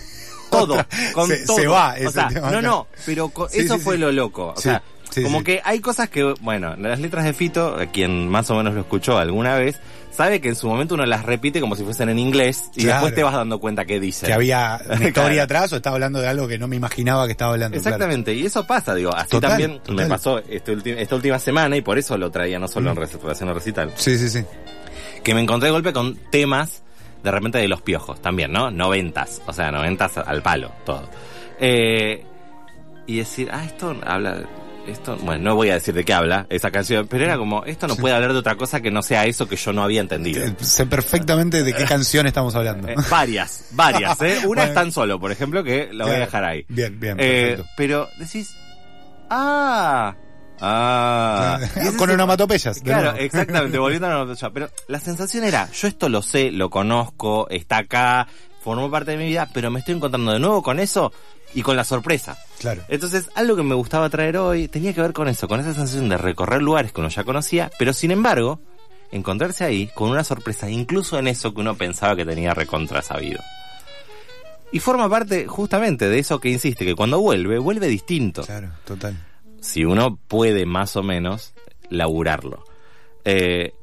todo, 0.50 0.76
con 1.14 1.28
se, 1.28 1.46
todo. 1.46 1.56
se 1.58 1.68
va 1.68 1.92
O 1.92 1.96
ese 1.96 2.12
sea, 2.12 2.28
tema 2.28 2.50
no, 2.52 2.62
no, 2.62 2.88
pero 3.06 3.30
co- 3.30 3.48
Sí, 3.50 3.60
eso 3.60 3.76
sí, 3.76 3.82
fue 3.82 3.96
sí. 3.96 4.02
lo 4.02 4.12
loco. 4.12 4.54
O 4.58 4.60
sea, 4.60 4.82
sí, 5.12 5.22
como 5.24 5.40
sí. 5.40 5.44
que 5.46 5.62
hay 5.64 5.80
cosas 5.80 6.10
que, 6.10 6.24
bueno, 6.42 6.76
las 6.76 7.00
letras 7.00 7.24
de 7.26 7.34
Fito, 7.34 7.76
a 7.80 7.86
quien 7.86 8.28
más 8.28 8.50
o 8.50 8.56
menos 8.56 8.74
lo 8.74 8.82
escuchó 8.82 9.18
alguna 9.20 9.56
vez, 9.56 9.80
sabe 10.12 10.42
que 10.42 10.50
en 10.50 10.56
su 10.56 10.68
momento 10.68 10.96
uno 10.96 11.06
las 11.06 11.24
repite 11.24 11.62
como 11.62 11.76
si 11.76 11.84
fuesen 11.84 12.10
en 12.10 12.20
inglés 12.20 12.70
y 12.76 12.82
Claro. 12.84 12.94
después 12.96 13.16
te 13.16 13.24
vas 13.24 13.34
dando 13.34 13.60
cuenta 13.60 13.86
que 13.86 14.00
dice. 14.00 14.26
Que 14.26 14.34
había 14.34 14.80
una 14.86 14.96
historia 15.08 15.14
Claro. 15.14 15.44
atrás 15.44 15.74
o 15.74 15.76
estaba 15.78 15.96
hablando 15.96 16.20
de 16.20 16.28
algo 16.28 16.48
que 16.48 16.58
no 16.58 16.68
me 16.68 16.76
imaginaba 16.76 17.26
que 17.28 17.32
estaba 17.34 17.54
hablando. 17.54 17.76
claro. 17.78 17.88
Exactamente, 17.96 18.34
y 18.34 18.46
eso 18.46 18.66
pasa, 18.66 18.96
digo, 18.96 19.16
así 19.16 19.30
Total, 19.30 19.52
también 19.52 19.80
total. 19.80 19.96
me 19.96 20.06
pasó 20.08 20.40
este 20.50 20.76
esta 21.02 21.16
última 21.16 21.40
semana 21.40 21.78
y 21.78 21.82
por 21.82 21.98
eso 21.98 22.18
lo 22.18 22.30
traía 22.32 22.60
no 22.60 22.68
solo 22.68 22.92
en 22.92 22.98
rec- 22.98 23.22
relación 23.22 23.50
al 23.50 23.56
recital. 23.56 23.92
Sí, 23.96 24.18
sí, 24.18 24.30
sí. 24.30 24.44
que 25.24 25.34
me 25.36 25.42
encontré 25.42 25.68
de 25.68 25.72
golpe 25.74 25.94
con 25.94 26.16
temas 26.32 26.82
de 27.24 27.30
repente 27.30 27.60
de 27.60 27.68
los 27.68 27.82
piojos 27.84 28.20
también, 28.22 28.52
¿no? 28.52 28.72
Noventas, 28.72 29.42
o 29.46 29.54
sea, 29.54 29.72
noventas 29.72 30.18
al 30.18 30.42
palo, 30.42 30.72
todo. 30.86 31.08
Eh, 31.60 32.26
y 33.06 33.18
decir, 33.18 33.50
ah, 33.52 33.64
esto 33.64 33.96
habla, 34.06 34.44
esto, 34.88 35.16
bueno, 35.18 35.44
no 35.44 35.56
voy 35.56 35.70
a 35.70 35.76
decir 35.76 35.94
de 35.94 36.04
qué 36.04 36.14
habla 36.14 36.48
esa 36.50 36.72
canción, 36.72 37.08
pero 37.08 37.24
era 37.26 37.38
como, 37.38 37.64
esto 37.66 37.88
no 37.88 37.96
puede 37.96 38.16
hablar 38.16 38.34
de 38.34 38.40
otra 38.40 38.56
cosa 38.56 38.82
que 38.82 38.90
no 38.92 39.02
sea 39.04 39.26
eso 39.26 39.48
que 39.48 39.56
yo 39.56 39.72
no 39.74 39.84
había 39.84 40.02
entendido. 40.02 40.44
Eh, 40.44 40.56
Sé 40.60 40.86
perfectamente 40.86 41.64
de 41.64 41.74
qué 41.74 41.84
canción 41.86 42.26
estamos 42.28 42.56
hablando. 42.56 42.88
Eh, 42.90 42.96
varias, 43.10 43.66
varias, 43.72 44.20
¿eh? 44.22 44.38
Una 44.46 44.48
Bueno. 44.48 44.64
es 44.64 44.74
tan 44.74 44.92
solo, 44.92 45.20
por 45.20 45.32
ejemplo, 45.32 45.64
que 45.64 45.90
la 45.94 46.06
voy 46.06 46.16
a 46.16 46.20
dejar 46.20 46.44
ahí. 46.44 46.66
Bien, 46.68 47.00
bien, 47.00 47.18
Eh, 47.20 47.48
perfecto. 47.58 47.72
pero 47.78 48.10
decís, 48.18 48.56
ah, 49.30 50.16
ah. 50.60 51.60
Con 51.98 52.10
onomatopeyas. 52.10 52.80
Claro, 52.80 53.14
exactamente, 53.18 53.78
volviendo 53.80 54.08
a 54.08 54.12
la 54.12 54.26
noticia. 54.26 54.50
Pero 54.50 54.70
la 54.88 55.00
sensación 55.00 55.44
era, 55.44 55.70
yo 55.72 55.88
esto 55.88 56.10
lo 56.10 56.22
sé, 56.22 56.52
lo 56.52 56.70
conozco, 56.70 57.48
está 57.50 57.78
acá, 57.78 58.28
formó 58.64 58.90
parte 58.92 59.12
de 59.12 59.18
mi 59.18 59.26
vida, 59.28 59.48
pero 59.54 59.72
me 59.72 59.80
estoy 59.80 59.96
encontrando 59.96 60.32
de 60.34 60.40
nuevo 60.40 60.62
con 60.62 60.80
eso 60.80 61.12
y 61.54 61.62
con 61.62 61.76
la 61.76 61.84
sorpresa. 61.84 62.38
Claro. 62.60 62.84
Entonces, 62.88 63.30
algo 63.36 63.56
que 63.56 63.64
me 63.64 63.76
gustaba 63.76 64.10
traer 64.10 64.38
hoy 64.38 64.68
tenía 64.68 64.94
que 64.94 65.02
ver 65.02 65.14
con 65.14 65.28
eso, 65.28 65.48
con 65.48 65.60
esa 65.60 65.74
sensación 65.74 66.10
de 66.10 66.18
recorrer 66.18 66.62
lugares 66.62 66.92
que 66.92 67.02
uno 67.02 67.10
ya 67.10 67.24
conocía, 67.24 67.72
pero 67.78 67.94
sin 67.94 68.12
embargo, 68.12 68.60
encontrarse 69.12 69.64
ahí 69.64 69.88
con 69.94 70.10
una 70.10 70.24
sorpresa, 70.24 70.70
incluso 70.70 71.18
en 71.20 71.28
eso 71.28 71.54
que 71.54 71.62
uno 71.62 71.76
pensaba 71.76 72.16
que 72.16 72.26
tenía 72.26 72.54
recontra 72.54 73.02
sabido. 73.02 73.42
Y 74.72 74.80
forma 74.80 75.10
parte 75.10 75.48
justamente 75.48 76.08
de 76.08 76.20
eso 76.20 76.40
que 76.40 76.50
insiste, 76.50 76.86
que 76.86 76.96
cuando 76.96 77.20
vuelve, 77.20 77.58
vuelve 77.60 77.88
distinto 77.88 78.44
Claro, 78.44 78.70
total. 78.86 79.18
si 79.60 79.84
uno 79.84 80.16
puede 80.16 80.66
más 80.66 80.96
o 80.96 81.04
menos 81.04 81.54
laburarlo. 81.90 82.64
Eh, 83.26 83.74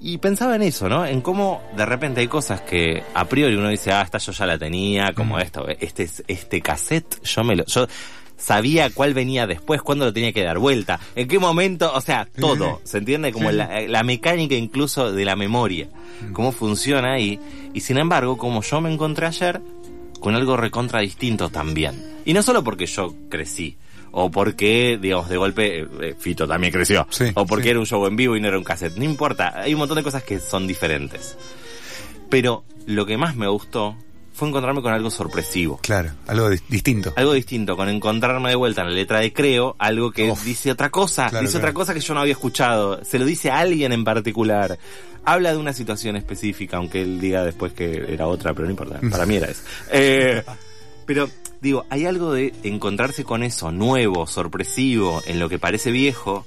y 0.00 0.18
pensaba 0.18 0.56
en 0.56 0.62
eso, 0.62 0.88
¿no? 0.88 1.06
En 1.06 1.20
cómo 1.20 1.62
de 1.76 1.86
repente 1.86 2.20
hay 2.20 2.28
cosas 2.28 2.60
que 2.60 3.02
a 3.14 3.24
priori 3.26 3.56
uno 3.56 3.68
dice, 3.68 3.92
ah, 3.92 4.02
esta 4.02 4.18
yo 4.18 4.32
ya 4.32 4.46
la 4.46 4.58
tenía, 4.58 5.12
como 5.14 5.38
esto, 5.38 5.66
este, 5.68 6.08
este 6.26 6.60
cassette, 6.60 7.22
yo 7.22 7.44
me 7.44 7.56
lo, 7.56 7.64
yo 7.64 7.86
sabía 8.36 8.90
cuál 8.90 9.14
venía 9.14 9.46
después, 9.46 9.80
cuándo 9.82 10.04
lo 10.04 10.12
tenía 10.12 10.32
que 10.32 10.44
dar 10.44 10.58
vuelta, 10.58 11.00
en 11.14 11.26
qué 11.26 11.38
momento, 11.38 11.92
o 11.94 12.00
sea, 12.00 12.26
todo, 12.26 12.80
¿se 12.84 12.98
entiende? 12.98 13.32
Como 13.32 13.50
la, 13.50 13.80
la 13.88 14.02
mecánica 14.02 14.54
incluso 14.54 15.12
de 15.12 15.24
la 15.24 15.36
memoria, 15.36 15.88
cómo 16.32 16.52
funciona 16.52 17.14
ahí, 17.14 17.40
y 17.72 17.80
sin 17.80 17.96
embargo, 17.96 18.36
como 18.36 18.62
yo 18.62 18.80
me 18.80 18.92
encontré 18.92 19.26
ayer, 19.26 19.62
con 20.20 20.34
algo 20.34 20.56
recontra 20.56 21.00
distinto 21.00 21.50
también. 21.50 22.02
Y 22.24 22.32
no 22.32 22.42
solo 22.42 22.64
porque 22.64 22.86
yo 22.86 23.14
crecí, 23.28 23.76
o 24.18 24.30
porque, 24.30 24.98
digamos, 25.00 25.28
de 25.28 25.36
golpe 25.36 25.80
eh, 25.80 25.86
eh, 26.00 26.14
Fito 26.18 26.48
también 26.48 26.72
creció, 26.72 27.06
Sí, 27.10 27.26
o 27.34 27.44
porque 27.44 27.64
sí. 27.64 27.70
era 27.70 27.80
un 27.80 27.86
show 27.86 28.06
en 28.06 28.16
vivo 28.16 28.34
y 28.34 28.40
no 28.40 28.48
era 28.48 28.56
un 28.56 28.64
cassette, 28.64 28.96
no 28.96 29.04
importa, 29.04 29.52
hay 29.60 29.74
un 29.74 29.78
montón 29.80 29.96
de 29.98 30.02
cosas 30.02 30.22
que 30.22 30.40
son 30.40 30.66
diferentes. 30.66 31.36
Pero 32.30 32.64
lo 32.86 33.04
que 33.04 33.18
más 33.18 33.36
me 33.36 33.46
gustó 33.46 33.94
fue 34.32 34.48
encontrarme 34.48 34.80
con 34.82 34.92
algo 34.92 35.10
sorpresivo. 35.10 35.78
Claro, 35.82 36.12
algo 36.26 36.48
di- 36.50 36.58
distinto. 36.68 37.12
Algo 37.16 37.32
distinto, 37.34 37.76
con 37.76 37.88
encontrarme 37.88 38.50
de 38.50 38.56
vuelta 38.56 38.82
en 38.82 38.88
la 38.88 38.94
letra 38.94 39.20
de 39.20 39.32
Creo, 39.34 39.76
algo 39.78 40.10
que 40.12 40.30
Uf. 40.30 40.44
dice 40.44 40.70
otra 40.70 40.90
cosa, 40.90 41.28
Claro, 41.28 41.42
dice 41.42 41.52
claro. 41.58 41.66
otra 41.68 41.74
cosa 41.74 41.94
que 41.94 42.00
yo 42.00 42.14
no 42.14 42.20
había 42.20 42.32
escuchado, 42.32 43.04
se 43.04 43.18
lo 43.18 43.24
dice 43.26 43.50
a 43.50 43.58
alguien 43.58 43.92
en 43.92 44.02
particular, 44.04 44.78
habla 45.24 45.52
de 45.52 45.58
una 45.58 45.72
situación 45.72 46.16
específica, 46.16 46.76
aunque 46.78 47.02
él 47.02 47.20
diga 47.20 47.44
después 47.44 47.72
que 47.74 48.04
era 48.12 48.26
otra, 48.26 48.54
pero 48.54 48.64
no 48.64 48.70
importa, 48.70 48.98
para 49.10 49.26
mí 49.26 49.36
era 49.36 49.48
eso. 49.48 49.62
Eh, 49.92 50.42
pero 51.06 51.28
digo, 51.60 51.84
hay 51.90 52.06
algo 52.06 52.32
de 52.32 52.52
encontrarse 52.62 53.24
con 53.24 53.42
eso 53.42 53.72
nuevo, 53.72 54.26
sorpresivo, 54.26 55.22
en 55.26 55.38
lo 55.38 55.48
que 55.48 55.58
parece 55.58 55.90
viejo, 55.90 56.46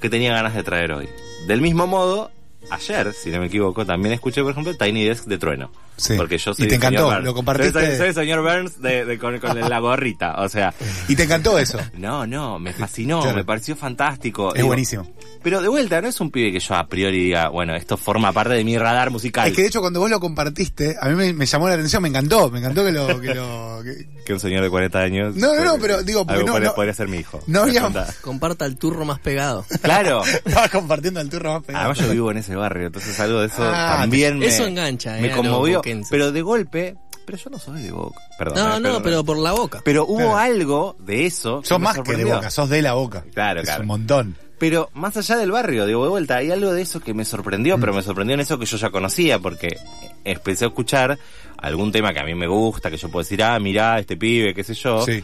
que 0.00 0.10
tenía 0.10 0.32
ganas 0.32 0.54
de 0.54 0.62
traer 0.62 0.92
hoy. 0.92 1.08
Del 1.46 1.60
mismo 1.60 1.86
modo, 1.86 2.30
ayer, 2.70 3.12
si 3.14 3.30
no 3.30 3.40
me 3.40 3.46
equivoco, 3.46 3.84
también 3.86 4.14
escuché, 4.14 4.42
por 4.42 4.52
ejemplo, 4.52 4.74
Tiny 4.76 5.04
Desk 5.04 5.24
de 5.26 5.38
Trueno. 5.38 5.70
Sí. 5.96 6.14
Porque 6.16 6.38
yo 6.38 6.52
Y 6.52 6.54
soy 6.54 6.68
te 6.68 6.76
el 6.76 6.80
señor 6.80 6.94
encantó, 7.02 7.20
lo 7.22 7.34
compartiste. 7.34 7.72
Soy, 7.88 7.96
soy 7.96 8.06
el 8.08 8.14
señor 8.14 8.42
Burns 8.42 8.80
de, 8.80 9.04
de- 9.04 9.18
con, 9.18 9.36
con 9.40 9.58
la 9.58 9.78
gorrita, 9.80 10.36
o 10.40 10.48
sea. 10.48 10.72
Y 11.08 11.16
te 11.16 11.24
encantó 11.24 11.58
eso. 11.58 11.78
No, 11.98 12.24
no, 12.26 12.58
me 12.60 12.72
fascinó, 12.72 13.20
Claro. 13.20 13.36
me 13.36 13.44
pareció 13.44 13.74
fantástico. 13.74 14.50
Es 14.50 14.54
Digo, 14.58 14.68
buenísimo. 14.68 15.12
Pero 15.42 15.60
de 15.60 15.66
vuelta, 15.68 16.00
no 16.00 16.06
es 16.08 16.20
un 16.20 16.30
pibe 16.30 16.52
que 16.52 16.60
yo 16.60 16.74
a 16.76 16.86
priori 16.86 17.18
diga, 17.24 17.48
bueno, 17.48 17.74
esto 17.74 17.96
forma 17.96 18.32
parte 18.32 18.54
de 18.54 18.62
mi 18.64 18.78
radar 18.78 19.10
musical. 19.10 19.48
Es 19.48 19.54
que 19.56 19.62
de 19.62 19.68
hecho 19.68 19.80
cuando 19.80 19.98
vos 19.98 20.08
lo 20.10 20.20
compartiste, 20.20 20.96
a 21.00 21.08
mí 21.08 21.14
me, 21.16 21.32
me 21.32 21.46
llamó 21.46 21.66
la 21.68 21.74
atención, 21.74 22.00
me 22.02 22.08
encantó, 22.10 22.48
me 22.50 22.60
encantó 22.60 22.84
que 22.84 22.92
lo... 22.92 23.20
Que 23.20 23.34
lo 23.34 23.80
que- 23.82 24.08
Que 24.24 24.32
un 24.34 24.40
señor 24.40 24.62
de 24.62 24.70
40 24.70 24.98
años. 25.00 25.34
No, 25.36 25.54
no, 25.56 25.64
no, 25.64 25.78
pero 25.80 26.02
digo, 26.04 26.24
algo 26.28 26.46
no- 26.46 26.52
podría, 26.52 26.68
no- 26.68 26.74
podría 26.76 26.94
ser 26.94 27.08
mi 27.08 27.16
hijo. 27.18 27.40
no 27.48 27.62
había-. 27.62 27.90
Comparta 28.20 28.66
el 28.66 28.76
turro 28.76 29.04
más 29.04 29.18
pegado. 29.18 29.64
Claro. 29.82 30.22
Estaba 30.44 30.68
compartiendo 30.68 31.20
el 31.20 31.28
turno 31.28 31.54
más 31.54 31.64
pegado. 31.64 31.86
Además 31.86 32.06
yo 32.06 32.12
vivo 32.12 32.30
en 32.30 32.36
ese 32.38 32.47
barrio, 32.56 32.86
entonces 32.86 33.18
algo 33.20 33.40
de 33.40 33.46
eso 33.46 33.62
Ah, 33.62 33.96
también 34.00 34.38
me, 34.38 34.46
eso 34.46 34.66
engancha, 34.66 35.18
eh, 35.18 35.22
me 35.22 35.30
conmovió. 35.30 35.82
Pero 36.10 36.32
de 36.32 36.42
golpe, 36.42 36.96
pero 37.26 37.38
yo 37.38 37.50
no 37.50 37.58
soy 37.58 37.82
de 37.82 37.90
Boca. 37.92 38.20
Perdón. 38.38 38.56
No, 38.56 38.76
eh, 38.76 38.80
no, 38.80 39.02
pero 39.02 39.24
por 39.24 39.36
la 39.38 39.52
boca. 39.52 39.80
Pero 39.84 40.04
hubo 40.06 40.16
Claro. 40.18 40.36
algo 40.38 40.96
de 41.00 41.26
eso. 41.26 41.60
Sos 41.64 41.78
más 41.80 41.98
que 42.00 42.16
de 42.16 42.24
boca, 42.24 42.50
sos 42.50 42.68
de 42.68 42.82
la 42.82 42.94
boca. 42.94 43.24
Claro, 43.34 43.60
es 43.60 43.66
claro. 43.66 43.82
un 43.82 43.86
montón. 43.88 44.36
Pero 44.58 44.90
más 44.94 45.16
allá 45.16 45.36
del 45.36 45.52
barrio, 45.52 45.86
digo, 45.86 46.02
de 46.02 46.08
vuelta, 46.08 46.36
hay 46.38 46.50
algo 46.50 46.72
de 46.72 46.82
eso 46.82 46.98
que 47.00 47.14
me 47.14 47.24
sorprendió, 47.24 47.76
Mm. 47.76 47.80
pero 47.80 47.92
me 47.92 48.02
sorprendió 48.02 48.34
en 48.34 48.40
eso 48.40 48.58
que 48.58 48.66
yo 48.66 48.76
ya 48.76 48.90
conocía, 48.90 49.38
porque 49.38 49.76
empecé 50.24 50.64
a 50.64 50.68
escuchar 50.68 51.16
algún 51.58 51.92
tema 51.92 52.12
que 52.12 52.18
a 52.18 52.24
mí 52.24 52.34
me 52.34 52.48
gusta, 52.48 52.90
que 52.90 52.96
yo 52.96 53.08
puedo 53.08 53.22
decir, 53.22 53.40
ah, 53.42 53.58
mirá, 53.60 54.00
este 54.00 54.16
pibe, 54.16 54.54
qué 54.54 54.64
sé 54.64 54.74
yo, 54.74 55.04
Sí. 55.04 55.22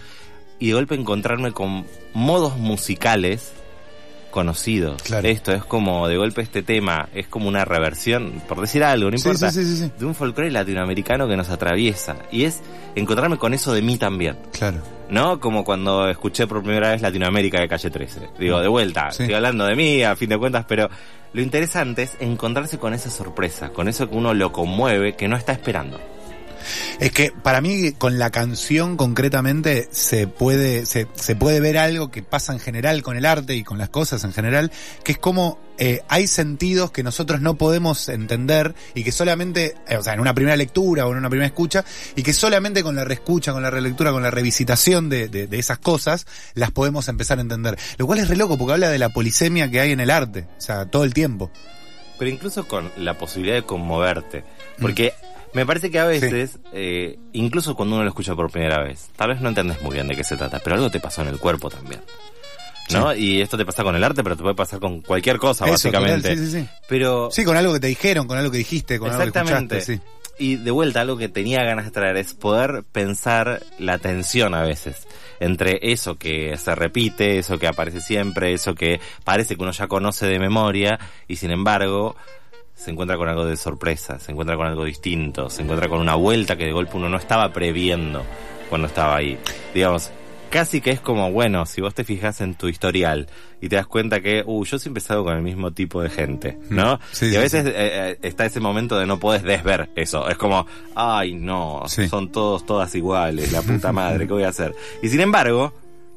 y 0.60 0.68
de 0.68 0.72
golpe 0.74 0.94
encontrarme 0.94 1.50
con 1.50 1.84
modos 2.12 2.56
musicales 2.58 3.52
conocidos. 4.34 5.00
Claro. 5.04 5.28
Esto 5.28 5.52
es 5.52 5.64
como, 5.64 6.08
de 6.08 6.16
golpe 6.16 6.42
este 6.42 6.64
tema, 6.64 7.08
es 7.14 7.28
como 7.28 7.46
una 7.46 7.64
reversión, 7.64 8.42
por 8.48 8.60
decir 8.60 8.82
algo, 8.82 9.08
no 9.08 9.16
importa, 9.16 9.52
sí, 9.52 9.64
sí, 9.64 9.76
sí, 9.76 9.84
sí. 9.84 9.92
de 9.96 10.04
un 10.04 10.12
folclore 10.16 10.50
latinoamericano 10.50 11.28
que 11.28 11.36
nos 11.36 11.50
atraviesa. 11.50 12.16
Y 12.32 12.42
es 12.42 12.60
encontrarme 12.96 13.38
con 13.38 13.54
eso 13.54 13.72
de 13.72 13.80
mí 13.80 13.96
también. 13.96 14.36
Claro. 14.50 14.78
¿No? 15.08 15.38
Como 15.38 15.62
cuando 15.62 16.08
escuché 16.08 16.48
por 16.48 16.64
primera 16.64 16.90
vez 16.90 17.00
Latinoamérica 17.00 17.60
de 17.60 17.68
Calle 17.68 17.90
13. 17.90 18.30
Digo, 18.40 18.60
de 18.60 18.66
vuelta, 18.66 19.10
estoy 19.10 19.34
hablando 19.34 19.66
de 19.66 19.76
mí 19.76 20.02
a 20.02 20.16
fin 20.16 20.30
de 20.30 20.36
cuentas, 20.36 20.64
pero 20.66 20.90
lo 21.32 21.40
interesante 21.40 22.02
es 22.02 22.16
encontrarse 22.18 22.78
con 22.78 22.92
esa 22.92 23.10
sorpresa, 23.10 23.68
con 23.68 23.86
eso 23.86 24.10
que 24.10 24.16
uno 24.16 24.34
lo 24.34 24.50
conmueve, 24.50 25.14
que 25.14 25.28
no 25.28 25.36
está 25.36 25.52
esperando. 25.52 26.00
Es 27.00 27.12
que 27.12 27.32
para 27.42 27.60
mí 27.60 27.92
con 27.92 28.18
la 28.18 28.30
canción 28.30 28.96
concretamente 28.96 29.88
se 29.90 30.26
puede, 30.26 30.86
se, 30.86 31.06
se 31.14 31.36
puede 31.36 31.60
ver 31.60 31.78
algo 31.78 32.10
que 32.10 32.22
pasa 32.22 32.52
en 32.52 32.60
general 32.60 33.02
con 33.02 33.16
el 33.16 33.26
arte 33.26 33.54
y 33.54 33.64
con 33.64 33.78
las 33.78 33.88
cosas 33.88 34.24
en 34.24 34.32
general, 34.32 34.70
que 35.02 35.12
es 35.12 35.18
como 35.18 35.58
eh, 35.76 36.02
hay 36.08 36.28
sentidos 36.28 36.92
que 36.92 37.02
nosotros 37.02 37.40
no 37.40 37.56
podemos 37.56 38.08
entender 38.08 38.74
y 38.94 39.02
que 39.02 39.10
solamente, 39.10 39.74
eh, 39.88 39.96
o 39.96 40.02
sea, 40.02 40.14
en 40.14 40.20
una 40.20 40.34
primera 40.34 40.56
lectura 40.56 41.06
o 41.06 41.12
en 41.12 41.18
una 41.18 41.28
primera 41.28 41.46
escucha, 41.46 41.84
y 42.14 42.22
que 42.22 42.32
solamente 42.32 42.82
con 42.82 42.94
la 42.94 43.04
reescucha, 43.04 43.52
con 43.52 43.62
la 43.62 43.70
relectura, 43.70 44.12
con 44.12 44.22
la 44.22 44.30
revisitación 44.30 45.08
de, 45.08 45.28
de, 45.28 45.46
de 45.48 45.58
esas 45.58 45.78
cosas, 45.78 46.26
las 46.54 46.70
podemos 46.70 47.08
empezar 47.08 47.38
a 47.38 47.42
entender. 47.42 47.76
Lo 47.98 48.06
cual 48.06 48.20
es 48.20 48.28
re 48.28 48.36
loco 48.36 48.56
porque 48.56 48.74
habla 48.74 48.88
de 48.88 48.98
la 48.98 49.08
polisemia 49.08 49.70
que 49.70 49.80
hay 49.80 49.90
en 49.90 50.00
el 50.00 50.10
arte, 50.10 50.46
o 50.56 50.60
sea, 50.60 50.86
todo 50.86 51.04
el 51.04 51.12
tiempo. 51.12 51.50
Pero 52.18 52.30
incluso 52.30 52.68
con 52.68 52.92
la 52.96 53.18
posibilidad 53.18 53.56
de 53.56 53.64
conmoverte. 53.64 54.44
Porque 54.80 55.14
me 55.54 55.64
parece 55.64 55.90
que 55.90 55.98
a 55.98 56.04
veces, 56.04 56.58
eh, 56.72 57.18
incluso 57.32 57.74
cuando 57.74 57.94
uno 57.96 58.04
lo 58.04 58.10
escucha 58.10 58.34
por 58.34 58.50
primera 58.50 58.82
vez, 58.82 59.08
tal 59.16 59.30
vez 59.30 59.40
no 59.40 59.48
entendés 59.48 59.80
muy 59.82 59.94
bien 59.94 60.06
de 60.08 60.16
qué 60.16 60.24
se 60.24 60.36
trata, 60.36 60.60
pero 60.62 60.76
algo 60.76 60.90
te 60.90 61.00
pasó 61.00 61.22
en 61.22 61.28
el 61.28 61.38
cuerpo 61.38 61.70
también. 61.70 62.00
¿No? 62.90 63.14
Y 63.14 63.40
esto 63.40 63.56
te 63.56 63.64
pasa 63.64 63.82
con 63.82 63.96
el 63.96 64.04
arte, 64.04 64.22
pero 64.22 64.36
te 64.36 64.42
puede 64.42 64.54
pasar 64.54 64.78
con 64.78 65.00
cualquier 65.00 65.38
cosa, 65.38 65.64
Eso, 65.64 65.72
básicamente. 65.72 66.28
total, 66.28 66.36
sí, 66.38 66.50
sí, 66.52 66.60
sí. 66.60 66.68
Pero 66.86 67.30
Sí, 67.30 67.42
con 67.44 67.56
algo 67.56 67.72
que 67.72 67.80
te 67.80 67.86
dijeron, 67.86 68.26
con 68.26 68.36
algo 68.36 68.50
que 68.50 68.58
dijiste, 68.58 68.98
con 68.98 69.08
algo 69.10 69.22
que 69.22 69.28
Exactamente. 69.28 69.78
escuchaste, 69.78 70.02
sí. 70.04 70.10
Y 70.36 70.56
de 70.56 70.70
vuelta, 70.70 71.00
algo 71.00 71.16
que 71.16 71.28
tenía 71.28 71.62
ganas 71.64 71.86
de 71.86 71.92
traer 71.92 72.16
es 72.18 72.34
poder 72.34 72.82
pensar 72.92 73.62
la 73.78 73.98
tensión 73.98 74.54
a 74.54 74.62
veces 74.62 75.06
entre 75.40 75.78
eso 75.82 76.16
que 76.16 76.56
se 76.58 76.74
repite, 76.74 77.38
eso 77.38 77.58
que 77.58 77.66
aparece 77.66 78.00
siempre, 78.00 78.52
eso 78.52 78.74
que 78.74 79.00
parece 79.24 79.56
que 79.56 79.62
uno 79.62 79.72
ya 79.72 79.86
conoce 79.88 80.26
de 80.26 80.38
memoria 80.38 80.98
y 81.28 81.36
sin 81.36 81.50
embargo 81.50 82.16
se 82.74 82.90
encuentra 82.90 83.16
con 83.16 83.28
algo 83.28 83.44
de 83.44 83.56
sorpresa, 83.56 84.18
se 84.18 84.32
encuentra 84.32 84.56
con 84.56 84.66
algo 84.66 84.84
distinto, 84.84 85.48
se 85.48 85.62
encuentra 85.62 85.88
con 85.88 86.00
una 86.00 86.14
vuelta 86.14 86.56
que 86.56 86.64
de 86.64 86.72
golpe 86.72 86.96
uno 86.96 87.08
no 87.08 87.16
estaba 87.16 87.52
previendo 87.52 88.24
cuando 88.68 88.88
estaba 88.88 89.16
ahí. 89.16 89.38
Digamos, 89.72 90.10
casi 90.54 90.80
que 90.80 90.90
es 90.90 91.00
como, 91.00 91.32
bueno, 91.32 91.66
si 91.66 91.80
vos 91.80 91.94
te 91.94 92.04
fijas 92.04 92.40
en 92.40 92.54
tu 92.54 92.68
historial 92.68 93.28
y 93.60 93.68
te 93.68 93.76
das 93.76 93.86
cuenta 93.86 94.20
que, 94.20 94.44
uh, 94.46 94.64
yo 94.64 94.78
siempre 94.78 95.00
salgo 95.00 95.24
con 95.24 95.36
el 95.36 95.42
mismo 95.42 95.72
tipo 95.72 96.02
de 96.02 96.10
gente, 96.10 96.58
¿no? 96.70 96.94
Mm. 96.94 96.98
Sí, 97.12 97.26
y 97.26 97.36
a 97.36 97.40
veces 97.40 97.66
eh, 97.66 97.72
eh, 97.76 98.18
está 98.22 98.44
ese 98.44 98.60
momento 98.60 98.98
de 98.98 99.06
no 99.06 99.18
podés 99.18 99.42
desver 99.42 99.90
eso. 99.96 100.28
Es 100.28 100.36
como, 100.36 100.66
ay, 100.94 101.34
no, 101.34 101.82
son 101.88 102.30
todos, 102.30 102.66
todas 102.66 102.94
iguales, 102.94 103.50
la 103.52 103.62
puta 103.62 103.90
madre, 103.92 104.26
¿qué 104.26 104.32
voy 104.32 104.44
a 104.44 104.50
hacer? 104.50 104.74
Y 105.02 105.08
sin 105.08 105.20
embargo, 105.20 105.74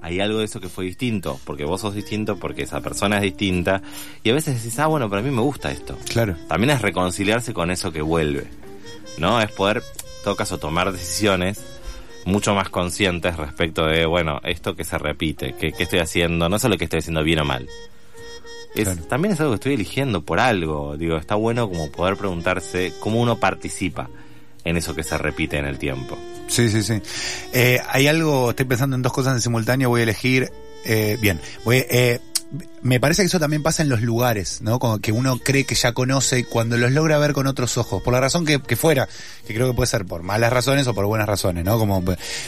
hay 0.07 0.21
algo 0.21 0.39
de 0.39 0.45
eso 0.45 0.61
que 0.61 0.69
fue 0.69 0.85
distinto, 0.85 1.39
porque 1.43 1.65
vos 1.65 1.81
sos 1.81 1.93
distinto, 1.93 2.37
porque 2.37 2.63
esa 2.63 2.79
persona 2.81 3.17
es 3.17 3.23
distinta, 3.23 3.81
y 4.23 4.29
a 4.29 4.33
veces 4.33 4.55
decís, 4.55 4.79
ah, 4.79 4.87
bueno, 4.87 5.09
pero 5.09 5.19
a 5.19 5.23
mí 5.23 5.31
me 5.31 5.41
gusta 5.41 5.69
esto. 5.69 5.97
Claro. 6.09 6.35
También 6.47 6.71
es 6.71 6.81
reconciliarse 6.81 7.53
con 7.53 7.71
eso 7.71 7.91
que 7.91 8.01
vuelve, 8.01 8.47
¿no? 9.17 9.41
Es 9.41 9.51
poder, 9.51 9.77
en 9.77 10.23
todo 10.23 10.35
caso, 10.35 10.57
tomar 10.57 10.91
decisiones 10.93 11.61
mucho 12.25 12.55
más 12.55 12.69
conscientes 12.69 13.35
respecto 13.35 13.85
de, 13.85 14.05
bueno, 14.05 14.39
esto 14.43 14.75
que 14.75 14.85
se 14.85 14.97
repite, 14.97 15.53
que, 15.53 15.73
que 15.73 15.83
estoy 15.83 15.99
haciendo, 15.99 16.47
no 16.47 16.57
solo 16.57 16.77
que 16.77 16.85
estoy 16.85 16.99
haciendo 16.99 17.23
bien 17.23 17.39
o 17.39 17.45
mal. 17.45 17.67
Es, 18.75 18.85
Claro. 18.85 19.03
También 19.05 19.33
es 19.33 19.39
algo 19.39 19.53
que 19.53 19.55
estoy 19.55 19.73
eligiendo 19.73 20.21
por 20.21 20.39
algo. 20.39 20.95
Digo, 20.97 21.17
está 21.17 21.35
bueno 21.35 21.67
como 21.67 21.91
poder 21.91 22.15
preguntarse 22.15 22.93
cómo 22.99 23.21
uno 23.21 23.39
participa 23.39 24.09
en 24.69 24.77
eso 24.77 24.95
que 24.95 25.03
se 25.03 25.17
repite 25.17 25.57
en 25.57 25.65
el 25.65 25.77
tiempo. 25.77 26.17
Sí, 26.47 26.69
sí, 26.69 26.83
sí. 26.83 27.01
Eh, 27.53 27.79
hay 27.89 28.07
algo, 28.07 28.51
estoy 28.51 28.65
pensando 28.65 28.95
en 28.95 29.01
dos 29.01 29.13
cosas 29.13 29.33
en 29.33 29.41
simultáneo, 29.41 29.89
voy 29.89 30.01
a 30.01 30.03
elegir, 30.03 30.51
eh, 30.85 31.17
bien, 31.19 31.39
voy, 31.63 31.85
eh, 31.89 32.19
me 32.81 32.99
parece 32.99 33.21
que 33.21 33.27
eso 33.27 33.39
también 33.39 33.63
pasa 33.63 33.83
en 33.83 33.89
los 33.89 34.01
lugares, 34.01 34.61
¿no? 34.61 34.79
Como 34.79 34.99
que 34.99 35.11
uno 35.11 35.37
cree 35.39 35.65
que 35.65 35.75
ya 35.75 35.91
conoce 35.93 36.39
y 36.39 36.43
cuando 36.43 36.77
los 36.77 36.91
logra 36.91 37.17
ver 37.17 37.33
con 37.33 37.47
otros 37.47 37.77
ojos, 37.77 38.01
por 38.01 38.13
la 38.13 38.21
razón 38.21 38.45
que, 38.45 38.61
que 38.61 38.75
fuera, 38.75 39.07
que 39.45 39.53
creo 39.53 39.67
que 39.67 39.73
puede 39.73 39.87
ser 39.87 40.05
por 40.05 40.23
malas 40.23 40.53
razones 40.53 40.87
o 40.87 40.93
por 40.93 41.05
buenas 41.05 41.27
razones, 41.27 41.65
¿no? 41.65 41.77
Como, 41.77 42.03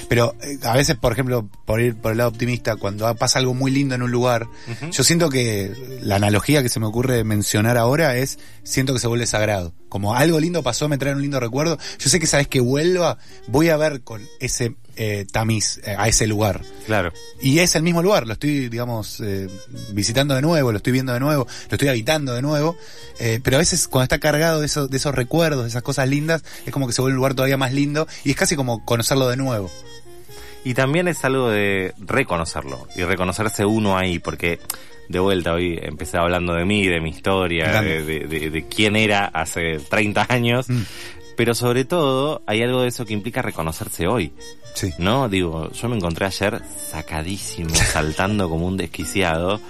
pero 0.08 0.36
eh, 0.42 0.58
a 0.64 0.74
veces, 0.74 0.96
por 0.96 1.12
ejemplo, 1.12 1.50
por 1.66 1.82
ir 1.82 1.96
por 1.96 2.12
el 2.12 2.20
lado 2.20 2.30
optimista, 2.30 2.78
cuando 2.78 3.14
pasa 3.16 3.40
algo 3.40 3.54
muy 3.54 3.72
lindo 3.72 3.96
en 3.96 4.02
un 4.02 4.12
lugar, 4.12 4.48
yo 4.92 5.04
siento 5.04 5.30
que 5.30 6.00
la 6.02 6.16
analogía 6.16 6.64
que 6.64 6.70
se 6.70 6.80
me 6.80 6.86
ocurre 6.86 7.24
mencionar 7.24 7.78
ahora 7.78 8.16
es, 8.16 8.40
siento 8.64 8.94
que 8.94 9.00
se 9.00 9.08
vuelve 9.08 9.26
sagrado. 9.26 9.74
Como 9.90 10.16
algo 10.16 10.40
lindo 10.40 10.64
pasó, 10.64 10.88
me 10.88 10.98
trae 10.98 11.14
un 11.14 11.22
lindo 11.22 11.40
recuerdo. 11.40 11.78
Yo 11.98 12.10
sé 12.10 12.20
que 12.20 12.28
sabes 12.28 12.48
que 12.48 12.60
vuelva, 12.60 13.18
voy 13.48 13.70
a 13.70 13.78
ver 13.78 14.02
con 14.02 14.22
ese 14.40 14.76
eh, 15.02 15.26
tamiz 15.32 15.80
eh, 15.86 15.96
a 15.98 16.08
ese 16.10 16.28
lugar. 16.28 16.62
Claro. 16.86 17.12
Y 17.42 17.60
es 17.60 17.74
el 17.76 17.84
mismo 17.84 18.04
lugar, 18.04 18.28
lo 18.28 18.34
estoy, 18.34 18.68
digamos, 18.68 19.22
eh, 19.22 19.48
visitando 19.94 20.36
de 20.36 20.42
nuevo, 20.42 20.72
lo 20.74 20.78
estoy 20.78 20.92
viendo 20.94 21.14
de 21.14 21.22
nuevo, 21.22 21.48
lo 21.48 21.72
estoy 21.76 21.88
habitando 21.88 22.34
de 22.34 22.42
nuevo. 22.42 22.78
eh, 23.20 23.40
pero 23.44 23.56
a 23.56 23.60
veces 23.60 23.88
cuando 23.88 24.04
está 24.04 24.20
cargado 24.20 24.60
de, 24.60 24.66
esos 24.66 24.90
de 24.90 24.98
esos 24.98 25.16
recuerdos, 25.16 25.64
de 25.64 25.70
esas 25.70 25.84
cosas 25.84 26.08
lindas, 26.10 26.44
es 26.66 26.74
como 26.74 26.86
que 26.86 26.94
se 26.94 27.02
vuelve 27.02 27.14
un 27.14 27.18
lugar 27.18 27.34
todavía 27.34 27.56
más 27.58 27.72
lindo 27.74 28.08
y 28.26 28.32
es 28.32 28.36
casi 28.36 28.56
como 28.58 28.84
conocerlo 28.86 29.30
de 29.30 29.38
nuevo. 29.38 29.72
Y 30.66 30.74
también 30.74 31.08
es 31.08 31.24
algo 31.24 31.50
de 31.50 31.94
reconocerlo 32.00 32.86
y 32.96 33.04
reconocerse 33.04 33.64
uno 33.66 33.98
ahí, 33.98 34.20
porque 34.20 34.60
de 35.08 35.20
vuelta 35.20 35.54
hoy 35.54 35.80
empecé 35.82 36.18
hablando 36.18 36.54
de 36.54 36.66
mí, 36.66 36.86
de 36.86 37.00
mi 37.00 37.10
historia, 37.12 37.82
de, 37.82 38.04
de- 38.04 38.28
de- 38.28 38.50
de 38.50 38.68
quién 38.68 38.96
era 38.98 39.26
hace 39.26 39.80
30 39.90 40.26
años, 40.30 40.68
Mm. 40.70 40.82
Pero 41.40 41.56
sobre 41.56 41.86
todo 41.86 42.42
hay 42.46 42.62
algo 42.62 42.82
de 42.82 42.90
eso 42.90 43.06
que 43.06 43.14
implica 43.14 43.42
reconocerse 43.42 44.08
hoy. 44.08 44.34
Sí. 44.74 44.94
¿No? 44.98 45.30
Digo, 45.30 45.72
yo 45.72 45.88
me 45.88 45.96
encontré 45.96 46.26
ayer 46.26 46.62
sacadísimo, 46.92 47.74
saltando 47.94 48.50
como 48.50 48.68
un 48.68 48.76
desquiciado, 48.76 49.62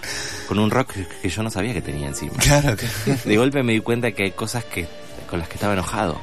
con 0.47 0.57
un 0.57 0.71
rock 0.71 0.93
que 1.21 1.29
yo 1.29 1.43
no 1.43 1.51
sabía 1.51 1.71
que 1.73 1.83
tenía 1.83 2.07
encima. 2.07 2.33
Claro 2.39 2.75
que 2.75 2.87
De 3.23 3.37
golpe 3.37 3.61
me 3.61 3.73
di 3.73 3.81
cuenta 3.81 4.11
que 4.13 4.23
hay 4.23 4.31
cosas 4.31 4.65
que 4.65 4.87
con 5.29 5.37
las 5.37 5.47
que 5.47 5.53
estaba 5.55 5.73
enojado. 5.73 6.17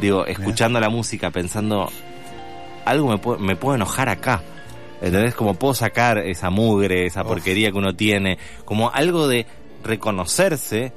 Digo, 0.00 0.24
escuchando 0.24 0.80
la 0.80 0.88
música, 0.88 1.30
pensando, 1.30 1.90
algo 2.86 3.08
me, 3.10 3.18
puede- 3.18 3.40
me 3.42 3.56
puedo 3.56 3.74
enojar 3.74 4.08
acá. 4.08 4.42
¿Entendés? 5.02 5.34
Como 5.34 5.52
puedo 5.52 5.74
sacar 5.74 6.16
esa 6.16 6.48
mugre, 6.48 7.04
esa 7.04 7.20
Uf. 7.24 7.28
porquería 7.28 7.70
que 7.70 7.76
uno 7.76 7.94
tiene, 7.94 8.38
como 8.64 8.90
algo 8.90 9.28
de 9.28 9.44
reconocerse, 9.84 10.92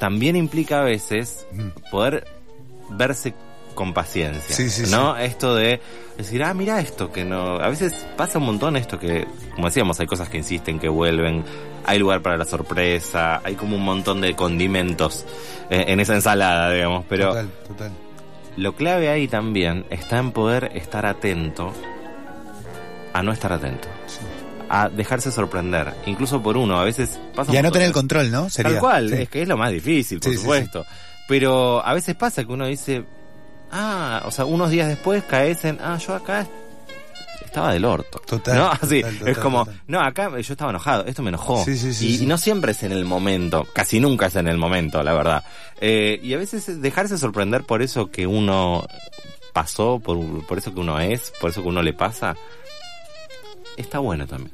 también 0.00 0.34
implica 0.34 0.80
a 0.80 0.84
veces 0.84 1.46
Mm. 1.52 1.68
poder 1.92 2.26
verse 2.90 3.34
con 3.74 3.94
paciencia. 3.94 4.54
Sí, 4.54 4.68
sí, 4.68 4.90
¿No? 4.90 5.16
Esto 5.16 5.54
de 5.54 5.80
decir, 6.18 6.42
ah, 6.42 6.52
mira 6.52 6.80
esto, 6.80 7.10
que 7.12 7.24
no. 7.24 7.56
A 7.56 7.68
veces 7.68 7.94
pasa 8.16 8.38
un 8.38 8.44
montón 8.46 8.76
esto 8.76 8.98
que, 8.98 9.26
como 9.54 9.68
decíamos, 9.68 9.98
hay 10.00 10.06
cosas 10.06 10.28
que 10.28 10.36
insisten, 10.38 10.78
que 10.78 10.88
vuelven, 10.88 11.44
hay 11.86 11.98
lugar 11.98 12.20
para 12.20 12.36
la 12.36 12.44
sorpresa, 12.44 13.40
hay 13.44 13.54
como 13.54 13.76
un 13.76 13.84
montón 13.84 14.20
de 14.20 14.34
condimentos 14.34 15.24
eh, 15.70 15.84
en 15.88 16.00
esa 16.00 16.14
ensalada, 16.14 16.70
digamos. 16.72 17.04
Pero 17.08 17.28
Total, 17.28 17.48
total. 17.68 17.90
lo 18.56 18.74
clave 18.74 19.08
ahí 19.08 19.28
también 19.28 19.86
está 19.88 20.18
en 20.18 20.32
poder 20.32 20.72
estar 20.74 21.06
atento 21.06 21.72
a 23.12 23.22
no 23.22 23.32
estar 23.32 23.52
atento. 23.52 23.88
A 24.68 24.88
dejarse 24.88 25.32
sorprender, 25.32 25.94
incluso 26.06 26.40
por 26.42 26.56
uno. 26.56 26.78
A 26.78 26.84
veces 26.84 27.18
pasa 27.34 27.52
Y 27.52 27.56
a 27.56 27.62
no 27.62 27.72
tener 27.72 27.88
el 27.88 27.92
control, 27.94 28.30
¿no? 28.30 28.48
Sería. 28.50 28.72
Tal 28.72 28.80
cual, 28.80 29.08
Sí. 29.08 29.14
es 29.22 29.28
que 29.28 29.42
es 29.42 29.48
lo 29.48 29.56
más 29.56 29.72
difícil, 29.72 30.20
por 30.20 30.30
Sí, 30.30 30.36
sí, 30.36 30.42
supuesto. 30.42 30.86
Pero 31.30 31.86
a 31.86 31.94
veces 31.94 32.16
pasa 32.16 32.42
que 32.42 32.50
uno 32.50 32.66
dice, 32.66 33.04
ah, 33.70 34.20
o 34.24 34.32
sea, 34.32 34.46
unos 34.46 34.68
días 34.68 34.88
después 34.88 35.22
caes 35.22 35.64
en, 35.64 35.78
ah, 35.80 35.96
yo 35.96 36.16
acá 36.16 36.44
estaba 37.44 37.72
del 37.72 37.84
orto. 37.84 38.20
Total, 38.26 38.58
¿No? 38.58 38.68
Así, 38.68 39.00
total, 39.00 39.28
es 39.28 39.38
como, 39.38 39.64
total. 39.64 39.80
no, 39.86 40.00
acá 40.00 40.28
yo 40.40 40.52
estaba 40.54 40.70
enojado, 40.70 41.06
esto 41.06 41.22
me 41.22 41.28
enojó. 41.28 41.64
Sí, 41.64 41.76
sí, 41.76 41.94
sí, 41.94 42.24
y, 42.24 42.26
no 42.26 42.36
siempre 42.36 42.72
es 42.72 42.82
en 42.82 42.90
el 42.90 43.04
momento, 43.04 43.64
casi 43.72 44.00
nunca 44.00 44.26
es 44.26 44.34
en 44.34 44.48
el 44.48 44.58
momento, 44.58 45.04
la 45.04 45.12
verdad. 45.12 45.44
Eh, 45.80 46.18
y 46.20 46.34
a 46.34 46.36
veces 46.36 46.68
es 46.68 46.82
dejarse 46.82 47.16
sorprender 47.16 47.62
por 47.62 47.80
eso 47.80 48.10
que 48.10 48.26
uno 48.26 48.84
pasó, 49.52 50.00
por, 50.00 50.18
por 50.48 50.58
eso 50.58 50.74
que 50.74 50.80
uno 50.80 50.98
es, 50.98 51.32
por 51.40 51.50
eso 51.50 51.62
que 51.62 51.68
uno 51.68 51.80
le 51.80 51.92
pasa, 51.92 52.34
está 53.76 54.00
bueno 54.00 54.26
también. 54.26 54.50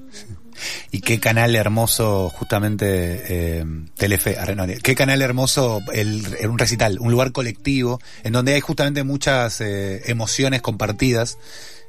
Y 0.91 1.01
qué 1.01 1.19
canal 1.21 1.55
hermoso, 1.57 2.31
justamente, 2.31 2.87
eh, 3.29 3.65
Telefe, 3.97 4.39
arre, 4.39 4.55
no, 4.57 4.67
qué 4.83 4.95
canal 4.95 5.23
hermoso, 5.23 5.81
el, 5.93 6.23
un 6.49 6.59
recital, 6.59 6.99
un 7.01 7.11
lugar 7.11 7.33
colectivo, 7.33 8.01
en 8.25 8.33
donde 8.33 8.55
hay 8.55 8.61
justamente 8.61 9.05
muchas 9.05 9.61
eh, 9.61 10.03
emociones 10.07 10.63
compartidas. 10.63 11.39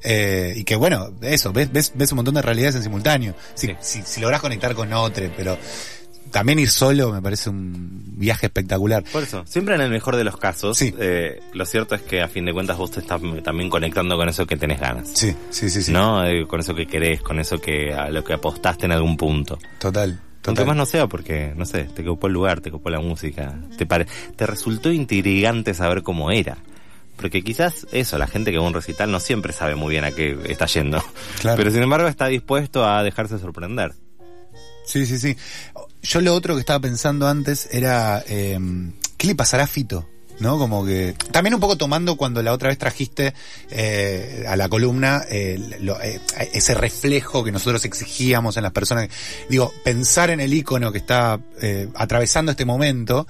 eh, 0.03 0.53
y 0.55 0.63
que 0.63 0.75
bueno, 0.75 1.11
eso, 1.21 1.51
ves, 1.51 1.71
ves, 1.71 1.91
ves 1.95 2.11
un 2.11 2.17
montón 2.17 2.35
de 2.35 2.41
realidades 2.43 2.75
en 2.75 2.83
simultáneo. 2.83 3.33
Si, 3.55 3.67
Sí. 3.67 3.75
si, 3.81 4.01
si 4.03 4.21
lográs 4.21 4.41
conectar 4.41 4.75
con 4.75 4.93
otro, 4.93 5.25
pero 5.35 5.57
también 6.31 6.59
ir 6.59 6.69
solo 6.69 7.11
me 7.11 7.21
parece 7.21 7.49
un 7.49 8.03
viaje 8.17 8.47
espectacular. 8.47 9.03
Por 9.11 9.23
eso, 9.23 9.43
siempre 9.45 9.75
en 9.75 9.81
el 9.81 9.89
mejor 9.89 10.15
de 10.15 10.23
los 10.23 10.37
casos, 10.37 10.77
Sí. 10.77 10.93
eh, 10.99 11.41
lo 11.53 11.65
cierto 11.65 11.95
es 11.95 12.01
que 12.01 12.21
a 12.21 12.27
fin 12.27 12.45
de 12.45 12.53
cuentas 12.53 12.77
vos 12.77 12.91
te 12.91 12.99
estás 12.99 13.21
también 13.43 13.69
conectando 13.69 14.15
con 14.17 14.27
eso 14.29 14.45
que 14.45 14.57
tenés 14.57 14.79
ganas. 14.79 15.09
Sí, 15.13 15.35
sí, 15.49 15.69
sí, 15.69 15.81
sí. 15.83 15.91
¿No? 15.91 16.25
Eh, 16.25 16.45
con 16.47 16.59
eso 16.59 16.73
que 16.73 16.85
querés, 16.85 17.21
con 17.21 17.39
eso 17.39 17.59
que 17.59 17.93
a 17.93 18.09
lo 18.09 18.23
que 18.23 18.33
apostaste 18.33 18.85
en 18.85 18.91
algún 18.91 19.17
punto. 19.17 19.57
Total, 19.79 20.19
Aunque 20.45 20.63
más 20.65 20.77
no 20.77 20.85
sea 20.85 21.07
porque, 21.07 21.53
no 21.57 21.65
sé, 21.65 21.83
te 21.85 22.03
copó 22.05 22.27
el 22.27 22.33
lugar, 22.33 22.61
te 22.61 22.71
copó 22.71 22.89
la 22.89 22.99
música, 23.01 23.55
te 23.77 23.85
pare... 23.85 24.05
te 24.35 24.45
resultó 24.47 24.91
intrigante 24.91 25.73
saber 25.73 26.03
cómo 26.03 26.31
era. 26.31 26.57
Porque 27.17 27.43
quizás 27.43 27.87
eso, 27.91 28.17
la 28.17 28.27
gente 28.27 28.51
que 28.51 28.57
va 28.59 28.63
a 28.63 28.67
un 28.67 28.73
recital 28.75 29.11
no 29.11 29.19
siempre 29.19 29.51
sabe 29.51 29.75
muy 29.75 29.89
bien 29.91 30.03
a 30.05 30.11
qué 30.11 30.37
está 30.47 30.67
yendo. 30.67 31.03
Claro. 31.41 31.57
Pero 31.57 31.71
sin 31.71 31.81
embargo 31.83 32.07
está 32.07 32.27
dispuesto 32.27 32.85
a 32.85 33.01
dejarse 33.03 33.39
sorprender. 33.39 33.93
Sí, 34.85 35.05
sí, 35.05 35.17
sí. 35.19 35.35
Yo 36.01 36.21
lo 36.21 36.33
otro 36.33 36.55
que 36.55 36.61
estaba 36.61 36.79
pensando 36.79 37.27
antes 37.27 37.67
era, 37.71 38.23
eh, 38.27 38.57
¿qué 39.17 39.27
le 39.27 39.35
pasará 39.35 39.63
a 39.63 39.67
Fito? 39.67 40.07
¿No? 40.39 40.59
Como 40.59 40.85
que, 40.85 41.15
también 41.31 41.55
un 41.55 41.59
poco 41.59 41.77
tomando 41.77 42.15
cuando 42.15 42.43
la 42.43 42.53
otra 42.53 42.69
vez 42.69 42.77
trajiste 42.77 43.33
eh, 43.71 44.45
a 44.47 44.55
la 44.55 44.69
columna 44.69 45.23
eh, 45.27 45.57
lo- 45.79 45.99
eh, 45.99 46.21
ese 46.53 46.75
reflejo 46.75 47.43
que 47.43 47.51
nosotros 47.51 47.83
exigíamos 47.85 48.55
en 48.55 48.61
las 48.61 48.71
personas. 48.71 49.09
Digo, 49.49 49.73
pensar 49.83 50.29
en 50.29 50.39
el 50.39 50.53
ícono 50.53 50.91
que 50.91 50.99
está 50.99 51.39
eh, 51.59 51.89
atravesando 51.95 52.51
este 52.51 52.65
momento 52.65 53.25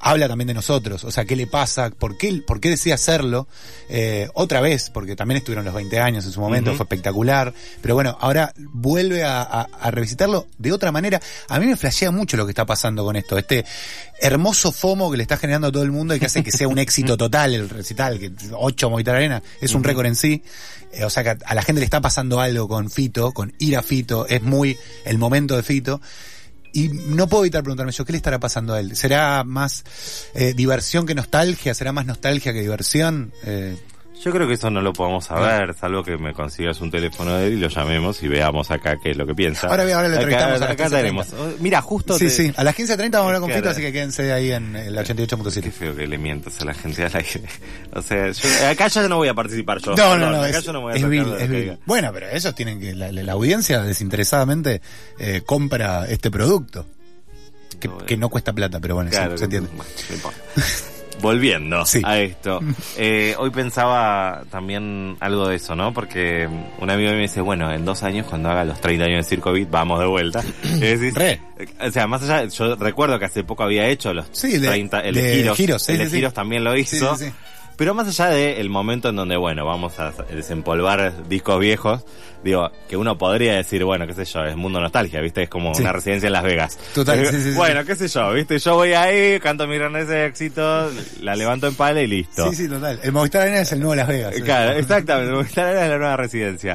habla 0.00 0.28
también 0.28 0.48
de 0.48 0.54
nosotros, 0.54 1.02
o 1.04 1.10
sea, 1.10 1.24
qué 1.24 1.34
le 1.36 1.46
pasa, 1.46 1.90
por 1.90 2.16
qué, 2.16 2.42
por 2.46 2.60
qué 2.60 2.70
decide 2.70 2.92
hacerlo, 2.92 3.48
eh, 3.88 4.28
otra 4.34 4.60
vez, 4.60 4.90
porque 4.90 5.16
también 5.16 5.38
estuvieron 5.38 5.64
los 5.64 5.74
20 5.74 5.98
años 6.00 6.24
en 6.24 6.32
su 6.32 6.40
momento, 6.40 6.74
fue 6.74 6.84
espectacular, 6.84 7.52
pero 7.82 7.94
bueno, 7.94 8.16
ahora 8.20 8.52
vuelve 8.56 9.24
a, 9.24 9.42
a- 9.42 9.68
a 9.80 9.90
revisitarlo 9.90 10.46
de 10.58 10.72
otra 10.72 10.92
manera. 10.92 11.20
A 11.48 11.58
mí 11.58 11.66
me 11.66 11.76
flashea 11.76 12.10
mucho 12.10 12.36
lo 12.36 12.46
que 12.46 12.52
está 12.52 12.64
pasando 12.64 13.04
con 13.04 13.16
esto, 13.16 13.36
este 13.38 13.64
hermoso 14.20 14.72
FOMO 14.72 15.10
que 15.10 15.16
le 15.16 15.22
está 15.22 15.36
generando 15.36 15.68
a 15.68 15.72
todo 15.72 15.82
el 15.82 15.92
mundo 15.92 16.14
y 16.14 16.18
que 16.20 16.26
hace 16.26 16.42
que 16.42 16.50
sea 16.52 16.68
un 16.68 16.78
éxito 16.78 17.16
total 17.16 17.54
el 17.54 17.68
recital, 17.68 18.18
que 18.18 18.32
8 18.52 18.90
Movistar 18.90 19.16
Arena 19.16 19.42
es 19.60 19.74
un 19.74 19.84
récord 19.84 20.06
en 20.06 20.16
sí. 20.16 20.42
Eh, 20.92 21.04
o 21.04 21.10
sea 21.10 21.22
que 21.22 21.30
a, 21.30 21.38
a 21.44 21.54
la 21.54 21.62
gente 21.62 21.80
le 21.80 21.84
está 21.84 22.00
pasando 22.00 22.40
algo 22.40 22.66
con 22.66 22.90
Fito, 22.90 23.32
con 23.32 23.52
ir 23.58 23.76
a 23.76 23.82
Fito, 23.82 24.26
es 24.26 24.42
muy 24.42 24.76
el 25.04 25.18
momento 25.18 25.54
de 25.56 25.62
Fito. 25.62 26.00
Y 26.72 26.88
no 26.88 27.28
puedo 27.28 27.44
evitar 27.44 27.62
preguntarme 27.62 27.92
yo, 27.92 28.04
¿qué 28.04 28.12
le 28.12 28.18
estará 28.18 28.38
pasando 28.38 28.74
a 28.74 28.80
él? 28.80 28.96
¿Será 28.96 29.44
más 29.44 29.84
eh, 30.34 30.54
diversión 30.54 31.06
que 31.06 31.14
nostalgia? 31.14 31.74
¿Será 31.74 31.92
más 31.92 32.06
nostalgia 32.06 32.52
que 32.52 32.60
diversión? 32.60 33.32
Eh, 33.44 33.76
Yo 34.24 34.32
creo 34.32 34.48
que 34.48 34.54
eso 34.54 34.68
no 34.68 34.80
lo 34.80 34.92
podemos 34.92 35.26
saber, 35.26 35.74
salvo 35.74 36.02
que 36.02 36.18
me 36.18 36.32
consigas 36.34 36.80
un 36.80 36.90
teléfono 36.90 37.36
de 37.36 37.46
él 37.46 37.52
y 37.54 37.56
lo 37.56 37.68
llamemos 37.68 38.20
y 38.22 38.28
veamos 38.28 38.70
acá 38.70 38.96
qué 39.02 39.12
es 39.12 39.16
lo 39.16 39.24
que 39.26 39.34
piensa. 39.34 39.68
Ahora- 39.68 39.84
ahora 39.84 40.08
lo 40.08 40.14
Acá- 40.16 40.22
entrevistamos 40.22 40.56
a 40.56 40.64
las 40.64 40.70
Acá 40.72 40.84
15:30. 40.88 40.96
tenemos. 40.96 41.60
Mira, 41.60 41.80
justo 41.82 42.18
sí, 42.18 42.24
te- 42.26 42.30
sí, 42.30 42.52
a 42.56 42.64
las 42.64 42.74
15.30 42.74 43.18
vamos 43.18 43.32
a 43.32 43.36
hablar 43.36 43.40
con. 43.40 43.52
Fito, 43.52 43.70
así 43.70 43.80
que 43.80 43.92
quédense 43.92 44.32
ahí 44.32 44.50
en 44.52 44.74
el 44.74 44.94
Qué 44.94 45.00
88.7. 45.14 45.70
feo 45.70 45.94
que 45.94 46.06
le 46.06 46.18
mientas 46.18 46.60
a 46.60 46.64
la 46.64 46.74
gente 46.74 47.04
al 47.04 47.14
aire. 47.14 47.42
O 47.94 48.02
sea, 48.02 48.30
yo- 48.30 48.68
acá 48.70 48.88
ya 48.88 49.08
no 49.08 49.16
voy 49.16 49.28
a 49.28 49.34
participar 49.34 49.78
yo. 49.78 49.94
No, 49.94 50.16
no, 50.18 50.30
no, 50.30 50.42
acá 50.42 50.58
es, 50.58 50.64
yo 50.64 50.72
no 50.72 50.80
voy 50.82 50.92
a 50.92 50.96
es 50.96 51.08
vil, 51.08 51.32
es 51.38 51.48
vil. 51.48 51.78
Bueno, 51.86 52.10
pero 52.12 52.26
ellos 52.30 52.54
tienen 52.54 52.80
que, 52.80 52.94
la, 52.94 53.12
la- 53.12 53.22
la 53.22 53.32
audiencia 53.32 53.80
desinteresadamente 53.82 54.82
eh, 55.18 55.42
compra 55.46 56.06
este 56.08 56.30
producto. 56.30 56.84
Que, 57.80 57.86
No, 57.86 57.98
que 57.98 58.16
no 58.16 58.28
cuesta 58.28 58.52
plata, 58.52 58.80
pero 58.80 58.96
bueno, 58.96 59.10
sí, 59.10 59.16
Claro, 59.16 59.38
se 59.38 59.44
entiende. 59.44 59.70
bueno, 59.76 59.90
no 60.08 60.14
importa. 60.16 60.38
Volviendo 61.20 61.84
Sí. 61.84 62.00
a 62.04 62.18
esto, 62.20 62.60
eh, 62.96 63.34
hoy 63.38 63.50
pensaba 63.50 64.42
también 64.50 65.16
algo 65.20 65.48
de 65.48 65.56
eso, 65.56 65.74
¿no? 65.74 65.92
Porque 65.92 66.48
un 66.78 66.90
amigo 66.90 67.10
me 67.12 67.20
dice, 67.22 67.40
bueno, 67.40 67.72
en 67.72 67.84
dos 67.84 68.02
años 68.02 68.26
cuando 68.26 68.50
haga 68.50 68.64
los 68.64 68.80
30 68.80 69.04
años 69.06 69.24
de 69.26 69.28
Circo 69.28 69.52
Beat, 69.52 69.70
vamos 69.70 69.98
de 70.00 70.06
vuelta. 70.06 70.42
Y 70.64 70.78
decís, 70.80 71.14
Re. 71.14 71.40
O 71.80 71.90
sea, 71.90 72.06
más 72.06 72.22
allá, 72.22 72.44
yo 72.48 72.76
recuerdo 72.76 73.18
que 73.18 73.24
hace 73.24 73.42
poco 73.42 73.64
había 73.64 73.88
hecho 73.88 74.14
los 74.14 74.26
Sí, 74.32 74.54
el 74.54 74.62
de- 74.62 74.68
30, 74.68 75.00
el 75.00 75.14
de, 75.14 75.22
de 75.22 75.34
Giros, 75.36 75.56
Giros, 75.56 75.82
sí, 75.82 75.92
el 75.92 75.98
de. 75.98 76.06
Giros 76.10 76.32
también 76.34 76.62
lo 76.64 76.76
hizo. 76.76 77.16
Pero 77.78 77.94
más 77.94 78.08
allá 78.08 78.26
del 78.34 78.68
momento 78.70 79.08
en 79.08 79.14
donde, 79.16 79.36
bueno, 79.36 79.64
vamos 79.64 79.98
a 80.00 80.10
desempolvar 80.30 81.28
discos 81.28 81.60
viejos, 81.60 82.04
digo, 82.42 82.70
que 82.88 82.96
uno 82.96 83.16
podría 83.16 83.54
decir, 83.54 83.84
bueno, 83.84 84.04
qué 84.06 84.14
sé 84.14 84.24
yo, 84.24 84.44
es 84.44 84.56
mundo 84.56 84.80
nostalgia, 84.80 85.20
¿viste? 85.20 85.44
Es 85.44 85.48
como 85.48 85.72
Sí. 85.76 85.82
una 85.82 85.92
residencia 85.92 86.26
en 86.26 86.32
Las 86.32 86.42
Vegas. 86.42 86.76
Total, 86.92 87.20
Eh, 87.20 87.26
sí, 87.26 87.40
sí. 87.40 87.52
Bueno, 87.52 87.84
qué 87.84 87.94
sé 87.94 88.08
yo, 88.08 88.32
¿viste? 88.32 88.58
Yo 88.58 88.74
voy 88.74 88.94
ahí, 88.94 89.38
canto 89.38 89.66
mis 89.68 89.78
grandes 89.78 90.10
éxitos, 90.10 90.92
la 91.22 91.36
levanto 91.36 91.68
en 91.68 91.74
pala 91.76 92.02
y 92.02 92.08
listo. 92.08 92.50
Sí, 92.50 92.56
sí, 92.56 92.68
total. 92.68 92.98
El 93.02 93.12
Movistar 93.12 93.42
Arena 93.42 93.60
es 93.60 93.70
el 93.70 93.78
nuevo 93.78 93.94
Las 93.94 94.08
Vegas. 94.08 94.34
Eh, 94.36 94.42
Claro, 94.42 94.72
exactamente, 94.72 95.32
Movistar 95.32 95.68
era 95.68 95.86
la 95.88 95.98
nueva 95.98 96.16
residencia. 96.16 96.74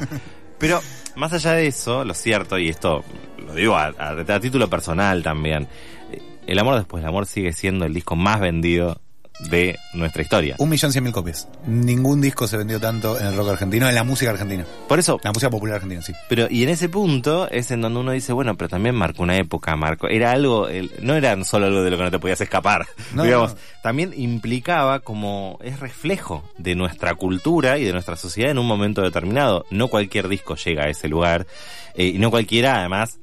Pero, 0.58 0.80
más 1.16 1.32
allá 1.34 1.52
de 1.52 1.66
eso, 1.66 2.02
lo 2.04 2.14
cierto, 2.14 2.58
y 2.58 2.70
esto 2.70 3.04
lo 3.46 3.52
digo 3.54 3.76
a, 3.76 3.92
a- 3.98 4.10
a 4.34 4.40
título 4.40 4.70
personal 4.70 5.22
también, 5.22 5.68
eh, 6.12 6.22
El 6.46 6.58
Amor 6.58 6.76
Después 6.76 7.02
del 7.02 7.10
Amor 7.10 7.26
sigue 7.26 7.52
siendo 7.52 7.84
el 7.84 7.92
disco 7.92 8.16
más 8.16 8.40
vendido 8.40 9.00
de 9.40 9.78
nuestra 9.92 10.22
historia. 10.22 10.54
Un 10.58 10.68
millón 10.68 10.92
cien 10.92 11.02
mil 11.04 11.12
copias. 11.12 11.48
Ningún 11.66 12.20
disco 12.20 12.46
se 12.46 12.56
vendió 12.56 12.78
tanto 12.80 13.18
en 13.18 13.26
el 13.26 13.36
rock 13.36 13.50
argentino, 13.50 13.88
en 13.88 13.94
la 13.94 14.04
música 14.04 14.30
argentina. 14.30 14.64
Por 14.88 14.98
eso, 14.98 15.18
La 15.24 15.32
música 15.32 15.50
popular 15.50 15.74
argentina, 15.76 16.02
sí. 16.02 16.12
pero 16.28 16.46
y 16.48 16.62
en 16.62 16.68
ese 16.68 16.88
punto 16.88 17.48
es 17.50 17.70
en 17.70 17.80
donde 17.80 17.98
uno 18.00 18.12
dice, 18.12 18.32
bueno, 18.32 18.56
pero 18.56 18.68
también 18.68 18.94
marcó 18.94 19.22
una 19.24 19.36
época, 19.36 19.74
marcó, 19.76 20.08
era 20.08 20.32
algo, 20.32 20.68
el- 20.68 20.92
no 21.00 21.14
era 21.14 21.42
solo 21.44 21.66
algo 21.66 21.82
de 21.82 21.90
lo 21.90 21.96
que 21.96 22.02
no 22.04 22.10
te 22.10 22.18
podías 22.18 22.40
escapar, 22.40 22.86
No, 23.14 23.24
digamos, 23.24 23.54
no. 23.54 23.58
también 23.82 24.12
implicaba 24.16 25.00
como, 25.00 25.58
es 25.62 25.80
reflejo 25.80 26.48
de 26.58 26.74
nuestra 26.76 27.14
cultura 27.14 27.76
y 27.78 27.84
de 27.84 27.92
nuestra 27.92 28.16
sociedad 28.16 28.50
en 28.52 28.58
un 28.58 28.66
momento 28.66 29.02
determinado. 29.02 29.66
No 29.70 29.88
cualquier 29.88 30.28
disco 30.28 30.54
llega 30.54 30.84
a 30.84 30.88
ese 30.90 31.08
lugar, 31.08 31.46
eh, 31.94 32.06
y 32.06 32.18
no 32.18 32.30
cualquiera 32.30 32.78
además 32.78 33.18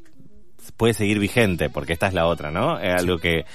puede 0.78 0.94
seguir 0.94 1.20
vigente, 1.20 1.70
porque 1.70 1.94
esta 1.94 2.08
es 2.08 2.14
la 2.14 2.26
otra, 2.26 2.52
¿no? 2.52 2.80
Es 2.80 2.94
algo 3.00 3.18
que, 3.18 3.46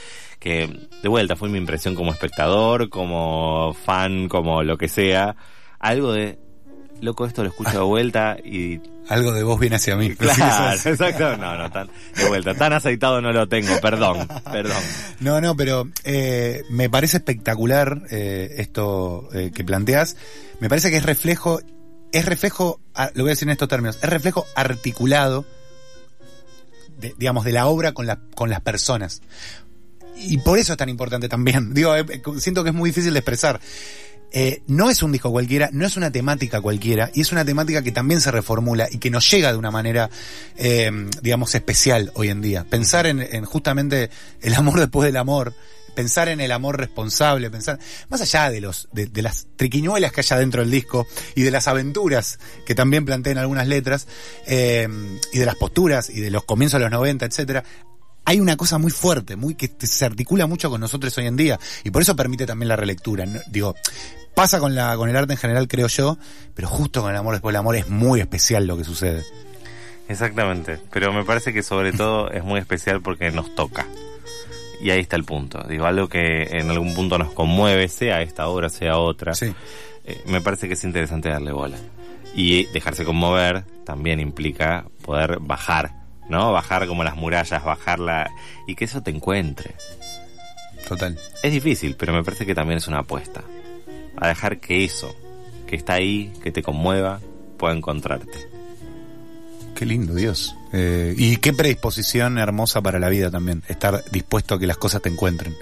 que, 0.46 0.88
de 1.02 1.08
vuelta, 1.08 1.34
fue 1.34 1.48
mi 1.48 1.58
impresión 1.58 1.96
como 1.96 2.12
espectador, 2.12 2.88
como 2.88 3.74
fan, 3.84 4.28
como 4.28 4.62
lo 4.62 4.78
que 4.78 4.86
sea, 4.88 5.34
algo 5.80 6.12
de 6.12 6.38
loco, 7.00 7.26
esto 7.26 7.42
lo 7.42 7.48
escucho 7.48 7.72
de 7.72 7.78
vuelta 7.84 8.36
y... 8.44 8.80
Algo 9.08 9.32
de 9.32 9.42
vos 9.42 9.58
viene 9.58 9.74
hacia 9.74 9.96
mí. 9.96 10.14
Claro, 10.14 10.78
exacto. 10.84 11.36
No, 11.36 11.56
no, 11.56 11.68
tan, 11.70 11.88
de 12.16 12.28
vuelta. 12.28 12.54
Tan 12.54 12.72
aceitado 12.72 13.20
no 13.20 13.32
lo 13.32 13.48
tengo, 13.48 13.80
perdón, 13.80 14.28
perdón. 14.52 14.82
No, 15.18 15.40
no, 15.40 15.56
pero 15.56 15.88
eh, 16.04 16.62
me 16.70 16.90
parece 16.90 17.16
espectacular 17.16 18.02
eh, 18.10 18.54
esto 18.58 19.28
eh, 19.32 19.50
que 19.52 19.64
planteas. 19.64 20.16
Me 20.60 20.68
parece 20.68 20.90
que 20.90 20.96
es 20.96 21.04
reflejo, 21.04 21.60
es 22.12 22.24
reflejo, 22.24 22.80
lo 23.14 23.24
voy 23.24 23.30
a 23.30 23.34
decir 23.34 23.48
en 23.48 23.52
estos 23.52 23.68
términos, 23.68 23.98
es 24.00 24.10
reflejo 24.10 24.44
articulado, 24.54 25.44
de, 26.98 27.14
digamos, 27.16 27.44
de 27.44 27.52
la 27.52 27.66
obra 27.66 27.92
con, 27.92 28.06
la, 28.06 28.20
con 28.34 28.50
las 28.50 28.60
personas. 28.60 29.22
Y 30.16 30.38
por 30.38 30.58
eso 30.58 30.72
es 30.72 30.78
tan 30.78 30.88
importante 30.88 31.28
también. 31.28 31.74
Digo, 31.74 31.94
eh, 31.94 32.04
siento 32.38 32.62
que 32.62 32.70
es 32.70 32.76
muy 32.76 32.90
difícil 32.90 33.12
de 33.12 33.18
expresar. 33.18 33.60
Eh, 34.32 34.62
no 34.66 34.90
es 34.90 35.02
un 35.02 35.12
disco 35.12 35.30
cualquiera, 35.30 35.70
no 35.72 35.86
es 35.86 35.96
una 35.96 36.10
temática 36.10 36.60
cualquiera, 36.60 37.10
y 37.14 37.20
es 37.20 37.32
una 37.32 37.44
temática 37.44 37.82
que 37.82 37.92
también 37.92 38.20
se 38.20 38.30
reformula 38.30 38.88
y 38.90 38.98
que 38.98 39.08
nos 39.08 39.30
llega 39.30 39.52
de 39.52 39.58
una 39.58 39.70
manera, 39.70 40.10
eh, 40.56 40.90
digamos, 41.22 41.54
especial 41.54 42.10
hoy 42.14 42.28
en 42.28 42.42
día. 42.42 42.64
Pensar 42.68 43.06
en, 43.06 43.20
en 43.20 43.44
justamente 43.44 44.10
el 44.42 44.54
amor 44.54 44.80
después 44.80 45.06
del 45.06 45.16
amor, 45.16 45.54
pensar 45.96 46.28
en 46.28 46.40
el 46.40 46.52
amor 46.52 46.78
responsable, 46.78 47.50
pensar, 47.50 47.80
más 48.08 48.20
allá 48.20 48.50
de 48.50 48.60
los, 48.60 48.88
de, 48.92 49.22
las 49.22 49.48
triquiñuelas 49.56 50.12
que 50.12 50.20
haya 50.20 50.36
dentro 50.36 50.60
del 50.60 50.70
disco 50.70 51.06
y 51.34 51.42
de 51.42 51.50
las 51.50 51.66
aventuras 51.66 52.38
que 52.66 52.76
también 52.76 53.04
plantean 53.04 53.38
algunas 53.38 53.66
letras, 53.66 54.06
eh, 54.46 54.86
y 55.32 55.38
de 55.38 55.46
las 55.46 55.56
posturas 55.56 56.10
y 56.10 56.20
de 56.20 56.30
los 56.30 56.44
comienzos 56.44 56.78
de 56.78 56.84
los 56.84 56.92
90, 56.92 57.24
etcétera, 57.24 57.64
hay 58.26 58.40
una 58.40 58.56
cosa 58.56 58.76
muy 58.76 58.90
fuerte, 58.90 59.36
muy 59.36 59.54
que 59.54 59.70
se 59.78 60.04
articula 60.04 60.46
mucho 60.46 60.68
con 60.68 60.80
nosotros 60.80 61.16
hoy 61.16 61.26
en 61.26 61.36
día 61.36 61.58
y 61.84 61.90
por 61.90 62.02
eso 62.02 62.14
permite 62.16 62.44
también 62.44 62.68
la 62.68 62.76
relectura. 62.76 63.24
¿no? 63.24 63.38
Digo, 63.46 63.74
pasa 64.34 64.58
con 64.58 64.74
la 64.74 64.96
con 64.96 65.08
el 65.08 65.16
arte 65.16 65.32
en 65.32 65.38
general, 65.38 65.68
creo 65.68 65.86
yo, 65.86 66.18
pero 66.52 66.68
justo 66.68 67.02
con 67.02 67.12
el 67.12 67.16
amor 67.16 67.34
después 67.34 67.52
del 67.52 67.60
amor 67.60 67.76
es 67.76 67.88
muy 67.88 68.20
especial 68.20 68.66
lo 68.66 68.76
que 68.76 68.84
sucede. 68.84 69.24
Exactamente, 70.08 70.78
pero 70.92 71.12
me 71.12 71.24
parece 71.24 71.52
que 71.52 71.62
sobre 71.62 71.92
todo 71.96 72.28
es 72.30 72.42
muy 72.42 72.58
especial 72.58 73.00
porque 73.00 73.30
nos 73.30 73.54
toca. 73.54 73.86
Y 74.80 74.90
ahí 74.90 75.00
está 75.00 75.16
el 75.16 75.24
punto. 75.24 75.62
Digo, 75.68 75.86
algo 75.86 76.08
que 76.08 76.42
en 76.50 76.68
algún 76.68 76.94
punto 76.94 77.16
nos 77.18 77.32
conmueve, 77.32 77.88
sea 77.88 78.20
esta 78.22 78.48
obra, 78.48 78.68
sea 78.68 78.98
otra. 78.98 79.34
Sí. 79.34 79.54
Eh, 80.04 80.22
me 80.26 80.40
parece 80.40 80.68
que 80.68 80.74
es 80.74 80.84
interesante 80.84 81.30
darle 81.30 81.52
bola. 81.52 81.78
Y 82.34 82.66
dejarse 82.66 83.04
conmover 83.04 83.64
también 83.84 84.20
implica 84.20 84.84
poder 85.00 85.38
bajar, 85.40 86.05
¿no? 86.28 86.52
Bajar 86.52 86.86
como 86.86 87.04
las 87.04 87.16
murallas, 87.16 87.64
bajarla 87.64 88.30
y 88.66 88.74
que 88.74 88.84
eso 88.84 89.02
te 89.02 89.10
encuentre. 89.10 89.74
Total. 90.88 91.18
Es 91.42 91.52
difícil, 91.52 91.96
pero 91.96 92.12
me 92.12 92.22
parece 92.22 92.46
que 92.46 92.54
también 92.54 92.78
es 92.78 92.86
una 92.86 93.00
apuesta. 93.00 93.42
A 94.16 94.28
dejar 94.28 94.58
que 94.60 94.84
eso, 94.84 95.14
que 95.66 95.76
está 95.76 95.94
ahí, 95.94 96.32
que 96.42 96.52
te 96.52 96.62
conmueva, 96.62 97.20
pueda 97.58 97.74
encontrarte. 97.74 98.56
Qué 99.74 99.84
lindo, 99.84 100.14
Dios. 100.14 100.56
Eh, 100.72 101.14
y 101.16 101.36
qué 101.36 101.52
predisposición 101.52 102.38
hermosa 102.38 102.80
para 102.80 102.98
la 102.98 103.08
vida 103.08 103.30
también, 103.30 103.62
estar 103.68 104.02
dispuesto 104.10 104.54
a 104.54 104.58
que 104.58 104.66
las 104.66 104.78
cosas 104.78 105.02
te 105.02 105.08
encuentren. 105.08 105.54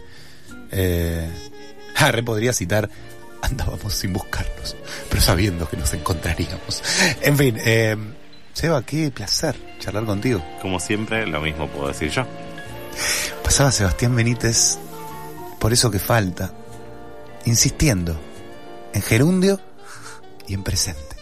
Eh, 0.71 1.29
ah, 1.97 2.13
re 2.13 2.23
podría 2.23 2.53
citar, 2.53 2.89
andábamos 3.43 3.93
sin 3.95 4.13
buscarnos, 4.13 4.77
pero 5.09 5.21
sabiendo 5.21 5.69
que 5.69 5.77
nos 5.77 5.93
encontraríamos. 5.95 6.83
En 7.23 7.37
fin, 7.37 7.57
eh, 7.65 7.97
Seba, 8.55 8.83
qué 8.83 9.11
placer 9.11 9.57
charlar 9.79 10.07
contigo. 10.07 10.43
Como 10.63 10.81
siempre, 10.81 11.27
lo 11.27 11.41
mismo 11.41 11.69
puedo 11.69 11.89
decir 11.89 12.11
yo. 12.11 12.25
Pasaba 13.43 13.71
Sebastián 13.71 14.17
Benítez 14.17 14.79
por 15.59 15.73
eso 15.73 15.91
que 15.91 15.99
falta, 15.99 16.53
insistiendo 17.45 18.19
en 18.93 19.03
gerundio 19.03 19.61
y 20.47 20.55
en 20.55 20.63
presente. 20.63 21.14